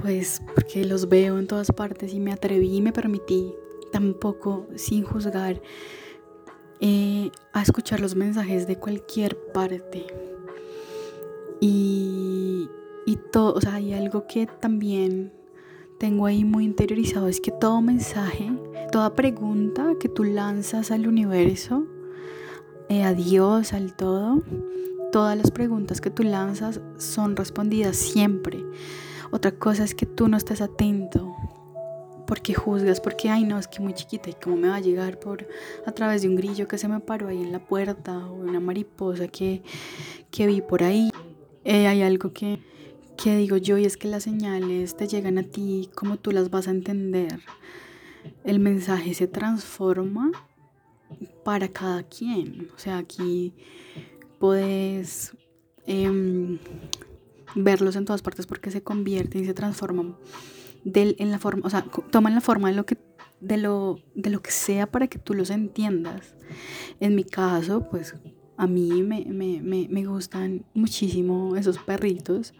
pues 0.00 0.42
porque 0.54 0.84
los 0.84 1.08
veo 1.08 1.38
en 1.38 1.46
todas 1.46 1.72
partes 1.72 2.12
y 2.12 2.20
me 2.20 2.32
atreví 2.32 2.76
y 2.76 2.80
me 2.80 2.92
permití 2.92 3.54
tampoco 3.92 4.66
sin 4.76 5.04
juzgar 5.04 5.60
eh, 6.80 7.30
a 7.52 7.62
escuchar 7.62 8.00
los 8.00 8.14
mensajes 8.14 8.66
de 8.66 8.76
cualquier 8.76 9.36
parte. 9.52 10.06
Y, 11.60 12.68
y 13.06 13.16
todo, 13.32 13.54
o 13.54 13.60
sea, 13.60 13.74
hay 13.74 13.92
algo 13.94 14.26
que 14.26 14.46
también 14.46 15.32
tengo 15.98 16.26
ahí 16.26 16.44
muy 16.44 16.64
interiorizado, 16.64 17.26
es 17.26 17.40
que 17.40 17.50
todo 17.50 17.80
mensaje, 17.82 18.52
toda 18.92 19.14
pregunta 19.14 19.94
que 19.98 20.08
tú 20.08 20.22
lanzas 20.22 20.92
al 20.92 21.08
universo, 21.08 21.84
eh, 22.88 23.02
a 23.02 23.12
Dios, 23.12 23.72
al 23.72 23.94
todo, 23.94 24.42
todas 25.10 25.36
las 25.36 25.50
preguntas 25.50 26.00
que 26.00 26.10
tú 26.10 26.22
lanzas 26.22 26.80
son 26.96 27.34
respondidas 27.34 27.96
siempre. 27.96 28.64
Otra 29.30 29.52
cosa 29.52 29.84
es 29.84 29.94
que 29.94 30.06
tú 30.06 30.28
no 30.28 30.36
estés 30.36 30.60
atento 30.60 31.36
porque 32.28 32.52
juzgas, 32.52 33.00
porque, 33.00 33.30
ay, 33.30 33.44
no, 33.44 33.58
es 33.58 33.66
que 33.68 33.80
muy 33.80 33.94
chiquita 33.94 34.28
y 34.28 34.34
cómo 34.34 34.56
me 34.56 34.68
va 34.68 34.76
a 34.76 34.80
llegar 34.80 35.18
por 35.18 35.48
a 35.86 35.92
través 35.92 36.20
de 36.20 36.28
un 36.28 36.36
grillo 36.36 36.68
que 36.68 36.76
se 36.76 36.86
me 36.86 37.00
paró 37.00 37.28
ahí 37.28 37.40
en 37.40 37.52
la 37.52 37.58
puerta 37.58 38.18
o 38.18 38.34
una 38.34 38.60
mariposa 38.60 39.28
que, 39.28 39.62
que 40.30 40.46
vi 40.46 40.60
por 40.60 40.82
ahí. 40.82 41.10
Eh, 41.64 41.86
hay 41.86 42.02
algo 42.02 42.34
que, 42.34 42.58
que 43.16 43.34
digo 43.36 43.56
yo 43.56 43.78
y 43.78 43.86
es 43.86 43.96
que 43.96 44.08
las 44.08 44.24
señales 44.24 44.94
te 44.94 45.08
llegan 45.08 45.38
a 45.38 45.42
ti 45.42 45.88
como 45.94 46.18
tú 46.18 46.30
las 46.30 46.50
vas 46.50 46.68
a 46.68 46.70
entender. 46.70 47.40
El 48.44 48.58
mensaje 48.58 49.14
se 49.14 49.26
transforma 49.26 50.30
para 51.44 51.68
cada 51.68 52.02
quien. 52.02 52.68
O 52.76 52.78
sea, 52.78 52.98
aquí 52.98 53.54
puedes 54.38 55.32
em, 55.86 56.58
verlos 57.54 57.96
en 57.96 58.04
todas 58.04 58.22
partes 58.22 58.46
porque 58.46 58.70
se 58.70 58.82
convierten 58.82 59.42
y 59.42 59.46
se 59.46 59.54
transforman 59.54 60.16
del, 60.84 61.16
en 61.18 61.30
la 61.30 61.38
forma, 61.38 61.66
o 61.66 61.70
sea, 61.70 61.84
toman 62.10 62.34
la 62.34 62.40
forma 62.40 62.68
de 62.70 62.76
lo 62.76 62.86
que 62.86 62.98
de 63.40 63.56
lo, 63.56 64.00
de 64.14 64.30
lo 64.30 64.42
que 64.42 64.50
sea 64.50 64.90
para 64.90 65.06
que 65.06 65.18
tú 65.18 65.34
los 65.34 65.50
entiendas. 65.50 66.34
En 67.00 67.14
mi 67.14 67.24
caso, 67.24 67.88
pues 67.88 68.14
a 68.56 68.66
mí 68.66 69.02
me, 69.02 69.24
me, 69.26 69.60
me, 69.62 69.86
me 69.88 70.04
gustan 70.04 70.64
muchísimo 70.74 71.54
esos 71.56 71.78
perritos 71.78 72.54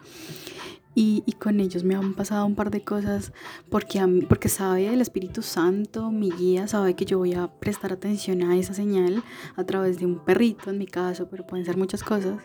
y, 0.94 1.22
y, 1.26 1.32
con 1.32 1.60
ellos 1.60 1.84
me 1.84 1.94
han 1.94 2.14
pasado 2.14 2.44
un 2.46 2.56
par 2.56 2.70
de 2.70 2.82
cosas 2.82 3.32
porque, 3.70 4.00
a 4.00 4.06
mí, 4.06 4.22
porque 4.22 4.48
sabe 4.48 4.92
el 4.92 5.00
Espíritu 5.00 5.42
Santo, 5.42 6.10
mi 6.10 6.30
guía, 6.30 6.66
sabe 6.66 6.94
que 6.94 7.04
yo 7.04 7.18
voy 7.18 7.34
a 7.34 7.48
prestar 7.48 7.92
atención 7.92 8.42
a 8.42 8.56
esa 8.56 8.74
señal 8.74 9.22
a 9.56 9.64
través 9.64 9.98
de 10.00 10.06
un 10.06 10.24
perrito 10.24 10.70
en 10.70 10.78
mi 10.78 10.86
caso, 10.86 11.28
pero 11.30 11.46
pueden 11.46 11.66
ser 11.66 11.76
muchas 11.76 12.02
cosas 12.02 12.42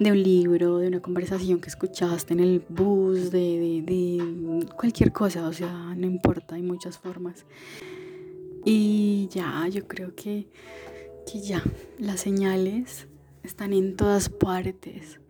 de 0.00 0.10
un 0.10 0.22
libro, 0.22 0.78
de 0.78 0.88
una 0.88 1.00
conversación 1.00 1.60
que 1.60 1.68
escuchaste 1.68 2.32
en 2.32 2.40
el 2.40 2.64
bus, 2.68 3.30
de, 3.30 3.82
de, 3.84 4.66
cualquier 4.76 5.12
cosa, 5.12 5.46
o 5.46 5.52
sea, 5.52 5.94
no 5.96 6.06
importa, 6.06 6.56
hay 6.56 6.62
muchas 6.62 6.98
formas. 6.98 7.44
Y 8.64 9.28
ya, 9.30 9.68
yo 9.68 9.86
creo 9.86 10.14
que, 10.14 10.48
que 11.30 11.40
ya, 11.40 11.62
las 11.98 12.20
señales 12.20 13.06
están 13.42 13.72
en 13.72 13.96
todas 13.96 14.28
partes. 14.28 15.20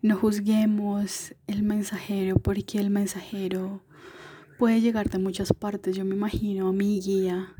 No 0.00 0.16
juzguemos 0.16 1.34
el 1.46 1.62
mensajero 1.62 2.36
porque 2.36 2.78
el 2.78 2.90
mensajero 2.90 3.82
puede 4.58 4.80
llegar 4.80 5.10
de 5.10 5.18
muchas 5.18 5.52
partes. 5.52 5.96
Yo 5.96 6.04
me 6.04 6.14
imagino 6.14 6.68
a 6.68 6.72
mi 6.72 7.00
guía 7.00 7.54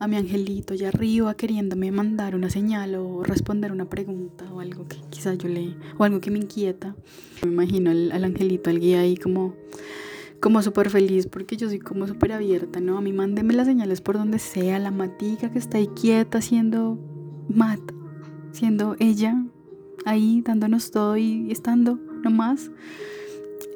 a 0.00 0.06
mi 0.06 0.16
angelito 0.16 0.74
allá 0.74 0.88
arriba 0.88 1.34
queriéndome 1.34 1.90
mandar 1.90 2.36
una 2.36 2.50
señal 2.50 2.94
o 2.94 3.24
responder 3.24 3.72
una 3.72 3.86
pregunta 3.86 4.44
o 4.52 4.60
algo 4.60 4.86
que 4.86 4.96
quizás 5.10 5.38
yo 5.38 5.48
le 5.48 5.74
o 5.98 6.04
algo 6.04 6.20
que 6.20 6.30
me 6.30 6.38
inquieta. 6.38 6.94
Me 7.42 7.50
imagino 7.50 7.90
al, 7.90 8.24
angelito, 8.24 8.70
al 8.70 8.80
guía 8.80 9.00
ahí 9.00 9.16
como 9.16 9.54
como 10.40 10.62
súper 10.62 10.88
feliz 10.88 11.26
porque 11.26 11.56
yo 11.56 11.68
soy 11.68 11.80
como 11.80 12.06
súper 12.06 12.32
abierta, 12.32 12.80
¿no? 12.80 12.96
A 12.96 13.00
mí 13.00 13.12
mándeme 13.12 13.54
las 13.54 13.66
señales 13.66 14.00
por 14.00 14.16
donde 14.16 14.38
sea, 14.38 14.78
la 14.78 14.92
matica 14.92 15.50
que 15.50 15.58
está 15.58 15.78
ahí 15.78 15.88
quieta 15.88 16.40
siendo 16.40 16.96
mat, 17.48 17.80
siendo 18.52 18.94
ella 19.00 19.42
ahí 20.04 20.42
dándonos 20.44 20.92
todo 20.92 21.16
y 21.16 21.50
estando 21.50 21.98
nomás. 22.22 22.70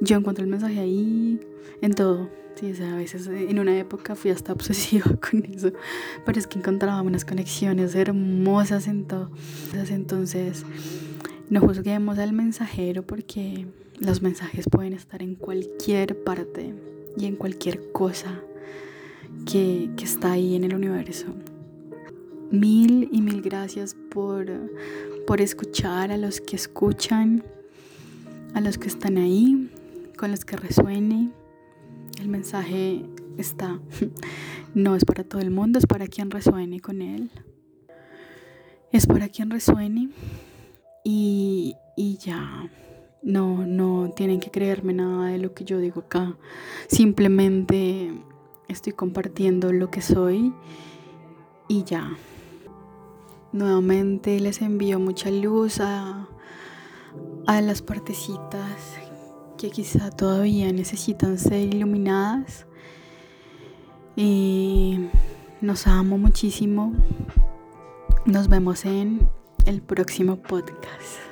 Yo 0.00 0.16
encuentro 0.16 0.44
el 0.44 0.50
mensaje 0.50 0.78
ahí 0.78 1.40
en 1.80 1.94
todo. 1.94 2.41
Sí, 2.54 2.72
o 2.72 2.74
sea, 2.74 2.92
a 2.92 2.96
veces 2.96 3.26
eh, 3.28 3.50
en 3.50 3.58
una 3.58 3.76
época 3.78 4.14
fui 4.14 4.30
hasta 4.30 4.52
obsesiva 4.54 5.04
con 5.16 5.44
eso, 5.44 5.72
pero 6.24 6.38
es 6.38 6.46
que 6.46 6.58
encontraba 6.58 7.02
unas 7.02 7.24
conexiones 7.24 7.94
hermosas 7.94 8.88
en 8.88 9.06
todo. 9.06 9.30
Entonces, 9.90 10.64
no 11.48 11.60
juzguemos 11.60 12.18
al 12.18 12.32
mensajero 12.32 13.02
porque 13.02 13.66
los 13.98 14.22
mensajes 14.22 14.66
pueden 14.70 14.92
estar 14.92 15.22
en 15.22 15.34
cualquier 15.34 16.22
parte 16.22 16.74
y 17.16 17.26
en 17.26 17.36
cualquier 17.36 17.92
cosa 17.92 18.40
que, 19.50 19.90
que 19.96 20.04
está 20.04 20.32
ahí 20.32 20.54
en 20.54 20.64
el 20.64 20.74
universo. 20.74 21.26
Mil 22.50 23.08
y 23.10 23.22
mil 23.22 23.40
gracias 23.40 23.96
por, 24.10 24.46
por 25.26 25.40
escuchar 25.40 26.12
a 26.12 26.18
los 26.18 26.40
que 26.40 26.56
escuchan, 26.56 27.42
a 28.52 28.60
los 28.60 28.76
que 28.76 28.88
están 28.88 29.16
ahí, 29.16 29.70
con 30.18 30.30
los 30.30 30.44
que 30.44 30.56
resuene 30.56 31.30
mensaje 32.32 33.04
está, 33.38 33.80
no 34.74 34.96
es 34.96 35.04
para 35.04 35.22
todo 35.22 35.40
el 35.40 35.50
mundo, 35.50 35.78
es 35.78 35.86
para 35.86 36.08
quien 36.08 36.30
resuene 36.30 36.80
con 36.80 37.02
él. 37.02 37.30
Es 38.90 39.06
para 39.06 39.28
quien 39.28 39.50
resuene 39.50 40.10
y, 41.04 41.76
y 41.96 42.16
ya. 42.16 42.70
No, 43.22 43.64
no 43.64 44.10
tienen 44.16 44.40
que 44.40 44.50
creerme 44.50 44.92
nada 44.94 45.28
de 45.28 45.38
lo 45.38 45.54
que 45.54 45.64
yo 45.64 45.78
digo 45.78 46.00
acá. 46.00 46.36
Simplemente 46.88 48.12
estoy 48.66 48.92
compartiendo 48.92 49.72
lo 49.72 49.90
que 49.90 50.02
soy 50.02 50.52
y 51.68 51.84
ya. 51.84 52.16
Nuevamente 53.52 54.40
les 54.40 54.60
envío 54.60 54.98
mucha 54.98 55.30
luz 55.30 55.78
a, 55.80 56.28
a 57.46 57.60
las 57.60 57.80
partecitas 57.80 59.01
que 59.62 59.70
quizá 59.70 60.10
todavía 60.10 60.72
necesitan 60.72 61.38
ser 61.38 61.72
iluminadas 61.72 62.66
Y 64.16 65.08
nos 65.60 65.86
amo 65.86 66.18
muchísimo. 66.18 66.92
Nos 68.26 68.48
vemos 68.48 68.84
en 68.84 69.30
el 69.64 69.80
próximo 69.80 70.42
podcast. 70.42 71.31